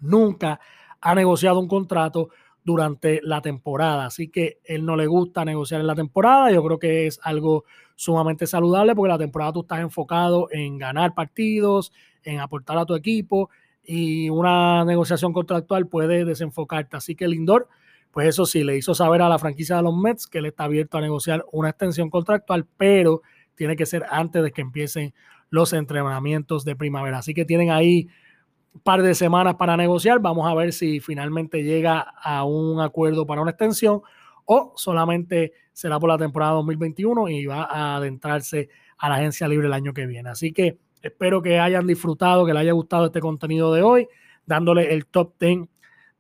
nunca 0.00 0.60
ha 1.06 1.14
negociado 1.14 1.60
un 1.60 1.68
contrato 1.68 2.30
durante 2.64 3.20
la 3.22 3.40
temporada. 3.40 4.06
Así 4.06 4.26
que 4.26 4.58
él 4.64 4.84
no 4.84 4.96
le 4.96 5.06
gusta 5.06 5.44
negociar 5.44 5.80
en 5.80 5.86
la 5.86 5.94
temporada. 5.94 6.50
Yo 6.50 6.64
creo 6.64 6.80
que 6.80 7.06
es 7.06 7.20
algo 7.22 7.64
sumamente 7.94 8.48
saludable 8.48 8.96
porque 8.96 9.12
la 9.12 9.18
temporada 9.18 9.52
tú 9.52 9.60
estás 9.60 9.78
enfocado 9.78 10.48
en 10.50 10.78
ganar 10.78 11.14
partidos, 11.14 11.92
en 12.24 12.40
aportar 12.40 12.76
a 12.76 12.84
tu 12.84 12.96
equipo 12.96 13.50
y 13.84 14.28
una 14.30 14.84
negociación 14.84 15.32
contractual 15.32 15.86
puede 15.86 16.24
desenfocarte. 16.24 16.96
Así 16.96 17.14
que 17.14 17.28
Lindor, 17.28 17.68
pues 18.10 18.26
eso 18.26 18.44
sí, 18.44 18.64
le 18.64 18.76
hizo 18.76 18.92
saber 18.92 19.22
a 19.22 19.28
la 19.28 19.38
franquicia 19.38 19.76
de 19.76 19.82
los 19.82 19.96
Mets 19.96 20.26
que 20.26 20.38
él 20.38 20.46
está 20.46 20.64
abierto 20.64 20.98
a 20.98 21.02
negociar 21.02 21.46
una 21.52 21.68
extensión 21.68 22.10
contractual, 22.10 22.66
pero 22.76 23.22
tiene 23.54 23.76
que 23.76 23.86
ser 23.86 24.04
antes 24.10 24.42
de 24.42 24.50
que 24.50 24.62
empiecen 24.62 25.14
los 25.50 25.72
entrenamientos 25.72 26.64
de 26.64 26.74
primavera. 26.74 27.18
Así 27.18 27.32
que 27.32 27.44
tienen 27.44 27.70
ahí 27.70 28.08
par 28.78 29.02
de 29.02 29.14
semanas 29.14 29.56
para 29.56 29.76
negociar. 29.76 30.20
Vamos 30.20 30.48
a 30.50 30.54
ver 30.54 30.72
si 30.72 31.00
finalmente 31.00 31.62
llega 31.62 32.00
a 32.00 32.44
un 32.44 32.80
acuerdo 32.80 33.26
para 33.26 33.42
una 33.42 33.52
extensión 33.52 34.02
o 34.44 34.72
solamente 34.76 35.52
será 35.72 35.98
por 35.98 36.08
la 36.08 36.18
temporada 36.18 36.52
2021 36.52 37.28
y 37.28 37.46
va 37.46 37.64
a 37.64 37.96
adentrarse 37.96 38.68
a 38.98 39.08
la 39.08 39.16
agencia 39.16 39.48
libre 39.48 39.66
el 39.66 39.72
año 39.72 39.92
que 39.92 40.06
viene. 40.06 40.30
Así 40.30 40.52
que 40.52 40.78
Espero 41.06 41.40
que 41.40 41.60
hayan 41.60 41.86
disfrutado, 41.86 42.44
que 42.44 42.52
les 42.52 42.62
haya 42.62 42.72
gustado 42.72 43.06
este 43.06 43.20
contenido 43.20 43.72
de 43.72 43.82
hoy, 43.82 44.08
dándole 44.44 44.92
el 44.92 45.06
top 45.06 45.34
10 45.38 45.68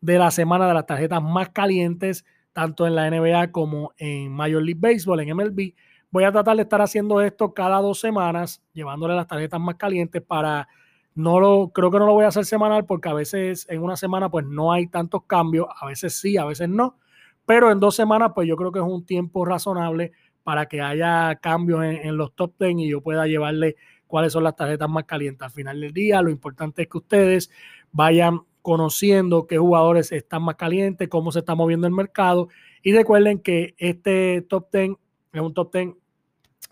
de 0.00 0.18
la 0.18 0.30
semana 0.30 0.68
de 0.68 0.74
las 0.74 0.86
tarjetas 0.86 1.20
más 1.20 1.48
calientes, 1.50 2.24
tanto 2.52 2.86
en 2.86 2.94
la 2.94 3.10
NBA 3.10 3.50
como 3.50 3.92
en 3.98 4.32
Major 4.32 4.62
League 4.62 4.80
Baseball, 4.80 5.20
en 5.20 5.34
MLB. 5.34 5.74
Voy 6.10 6.22
a 6.22 6.30
tratar 6.30 6.56
de 6.56 6.62
estar 6.62 6.80
haciendo 6.80 7.20
esto 7.20 7.52
cada 7.52 7.80
dos 7.80 7.98
semanas, 7.98 8.62
llevándole 8.72 9.14
las 9.14 9.26
tarjetas 9.26 9.60
más 9.60 9.74
calientes 9.74 10.22
para 10.22 10.68
no 11.16 11.40
lo, 11.40 11.70
creo 11.70 11.90
que 11.90 11.98
no 11.98 12.06
lo 12.06 12.12
voy 12.12 12.26
a 12.26 12.28
hacer 12.28 12.44
semanal 12.44 12.84
porque 12.84 13.08
a 13.08 13.14
veces 13.14 13.66
en 13.70 13.82
una 13.82 13.96
semana 13.96 14.30
pues 14.30 14.46
no 14.46 14.70
hay 14.72 14.86
tantos 14.86 15.24
cambios, 15.26 15.66
a 15.80 15.86
veces 15.86 16.20
sí, 16.20 16.36
a 16.36 16.44
veces 16.44 16.68
no, 16.68 16.98
pero 17.46 17.72
en 17.72 17.80
dos 17.80 17.96
semanas 17.96 18.32
pues 18.34 18.46
yo 18.46 18.54
creo 18.54 18.70
que 18.70 18.80
es 18.80 18.84
un 18.84 19.04
tiempo 19.04 19.44
razonable 19.46 20.12
para 20.44 20.66
que 20.66 20.80
haya 20.82 21.34
cambios 21.36 21.82
en, 21.84 22.16
los 22.16 22.34
top 22.34 22.52
10 22.60 22.78
y 22.78 22.88
yo 22.90 23.00
pueda 23.00 23.26
llevarle 23.26 23.76
cuáles 24.06 24.32
son 24.32 24.44
las 24.44 24.54
tarjetas 24.54 24.88
más 24.88 25.02
calientes. 25.02 25.42
Al 25.42 25.50
final 25.50 25.80
del 25.80 25.92
día, 25.92 26.22
lo 26.22 26.30
importante 26.30 26.82
es 26.82 26.88
que 26.88 26.98
ustedes 26.98 27.50
vayan 27.90 28.42
conociendo 28.62 29.48
qué 29.48 29.58
jugadores 29.58 30.12
están 30.12 30.44
más 30.44 30.54
calientes, 30.54 31.08
cómo 31.08 31.32
se 31.32 31.40
está 31.40 31.56
moviendo 31.56 31.88
el 31.88 31.92
mercado. 31.92 32.48
Y 32.82 32.92
recuerden 32.92 33.40
que 33.40 33.74
este 33.78 34.42
top 34.42 34.68
10 34.70 34.90
es 35.32 35.40
un 35.40 35.52
top 35.52 35.72
10 35.72 35.94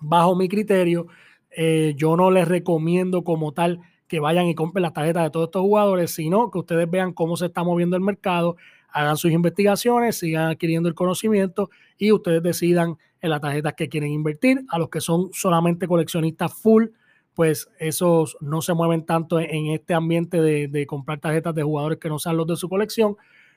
bajo 0.00 0.36
mi 0.36 0.48
criterio. 0.48 1.08
Eh, 1.50 1.94
yo 1.96 2.16
no 2.16 2.30
les 2.30 2.46
recomiendo 2.46 3.24
como 3.24 3.50
tal 3.52 3.80
que 4.08 4.20
vayan 4.20 4.46
y 4.46 4.54
compren 4.54 4.82
las 4.82 4.92
tarjetas 4.92 5.24
de 5.24 5.30
todos 5.30 5.46
estos 5.48 5.62
jugadores, 5.62 6.10
sino 6.10 6.50
que 6.50 6.58
ustedes 6.58 6.90
vean 6.90 7.12
cómo 7.12 7.36
se 7.36 7.46
está 7.46 7.62
moviendo 7.62 7.96
el 7.96 8.02
mercado, 8.02 8.56
hagan 8.88 9.16
sus 9.16 9.32
investigaciones, 9.32 10.16
sigan 10.16 10.50
adquiriendo 10.50 10.88
el 10.88 10.94
conocimiento 10.94 11.70
y 11.98 12.12
ustedes 12.12 12.42
decidan 12.42 12.96
en 13.20 13.30
las 13.30 13.40
tarjetas 13.40 13.74
que 13.74 13.88
quieren 13.88 14.10
invertir. 14.10 14.64
A 14.68 14.78
los 14.78 14.88
que 14.88 15.00
son 15.00 15.30
solamente 15.32 15.88
coleccionistas 15.88 16.52
full, 16.52 16.86
pues 17.34 17.68
esos 17.78 18.36
no 18.40 18.62
se 18.62 18.74
mueven 18.74 19.04
tanto 19.04 19.40
en, 19.40 19.66
este 19.66 19.94
ambiente 19.94 20.40
de, 20.40 20.86
comprar 20.86 21.18
tarjetas 21.18 21.54
de 21.54 21.62
jugadores 21.62 21.98
que 21.98 22.08
no 22.08 22.18
sean 22.18 22.36
los 22.36 22.46
de 22.46 22.56
su 22.56 22.68
colección, 22.68 23.16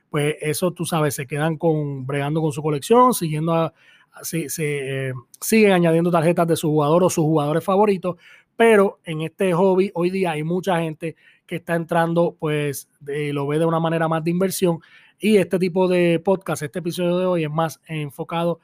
pues 0.10 0.36
eso 0.42 0.72
tú 0.72 0.86
sabes, 0.86 1.16
se 1.16 1.28
quedan 1.28 1.58
con 1.58 2.08
bregando 2.08 2.42
con 2.42 2.52
su 2.52 2.64
colección, 2.64 3.14
siguiendo 3.14 3.54
a, 3.54 3.74
se, 4.24 4.48
eh, 4.58 5.14
siguen 5.40 5.74
añadiendo 5.74 6.10
tarjetas 6.10 6.48
de 6.48 6.56
su 6.56 6.70
jugador 6.70 7.04
o 7.04 7.10
sus 7.10 7.24
jugadores 7.24 7.64
favoritos, 7.64 8.16
pero 8.58 9.00
en 9.06 9.22
este 9.22 9.54
hobby 9.54 9.92
hoy 9.94 10.10
día 10.10 10.32
hay 10.32 10.44
mucha 10.44 10.82
gente 10.82 11.16
que 11.46 11.56
está 11.56 11.76
entrando, 11.76 12.36
pues 12.38 12.90
lo 13.00 13.48
ve 13.48 13.60
de 13.60 13.66
una 13.66 13.80
manera 13.80 14.10
más 14.10 14.24
de 14.24 14.32
inversión 14.32 14.80
y 15.20 15.38
este 15.38 15.58
tipo 15.58 15.88
de 15.88 16.20
podcast, 16.20 16.62
este 16.62 16.80
episodio 16.80 17.18
de 17.18 17.26
hoy 17.26 17.44
es 17.44 17.50
más 17.50 17.80
enfocado 17.88 18.60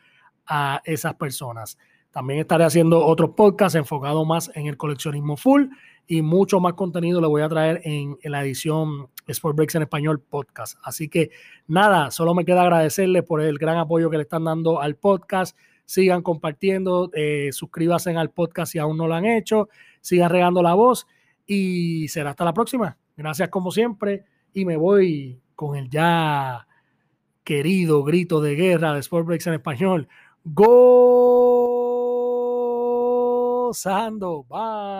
a 0.45 0.81
esas 0.85 1.15
personas. 1.15 1.77
También 2.11 2.41
estaré 2.41 2.63
haciendo 2.63 3.03
otros 3.03 3.31
podcasts 3.31 3.75
enfocados 3.75 4.25
más 4.27 4.51
en 4.53 4.67
el 4.67 4.77
coleccionismo 4.77 5.35
full 5.35 5.65
y 6.05 6.21
mucho 6.21 6.59
más 6.59 6.73
contenido 6.73 7.19
le 7.19 7.27
voy 7.27 7.41
a 7.41 7.49
traer 7.49 7.81
en, 7.85 8.19
la 8.23 8.43
edición 8.43 9.07
Sport 9.25 9.55
Breaks 9.55 9.75
en 9.75 9.81
Español 9.81 10.19
podcast. 10.19 10.77
Así 10.83 11.09
que 11.09 11.31
nada, 11.65 12.11
solo 12.11 12.35
me 12.35 12.45
queda 12.45 12.61
agradecerles 12.61 13.23
por 13.23 13.41
el 13.41 13.57
gran 13.57 13.77
apoyo 13.77 14.11
que 14.11 14.17
le 14.17 14.23
están 14.23 14.43
dando 14.43 14.79
al 14.79 14.95
podcast. 14.95 15.57
Sigan 15.85 16.21
compartiendo, 16.21 17.11
eh, 17.13 17.49
suscríbanse 17.51 18.15
al 18.15 18.31
podcast 18.31 18.71
si 18.71 18.79
aún 18.79 18.97
no 18.97 19.07
lo 19.07 19.15
han 19.15 19.25
hecho, 19.25 19.69
sigan 20.01 20.29
regando 20.29 20.61
la 20.63 20.73
voz 20.73 21.07
y 21.45 22.07
será 22.07 22.31
hasta 22.31 22.45
la 22.45 22.53
próxima. 22.53 22.97
Gracias 23.15 23.49
como 23.49 23.71
siempre 23.71 24.23
y 24.53 24.65
me 24.65 24.77
voy 24.77 25.41
con 25.55 25.75
el 25.75 25.89
ya 25.89 26.67
querido 27.43 28.03
grito 28.03 28.41
de 28.41 28.55
guerra 28.55 28.93
de 28.93 29.01
Sport 29.01 29.27
Breaks 29.27 29.47
en 29.47 29.55
Español. 29.55 30.07
Go! 30.45 31.73
Sando. 33.73 34.43
Bye. 34.43 34.93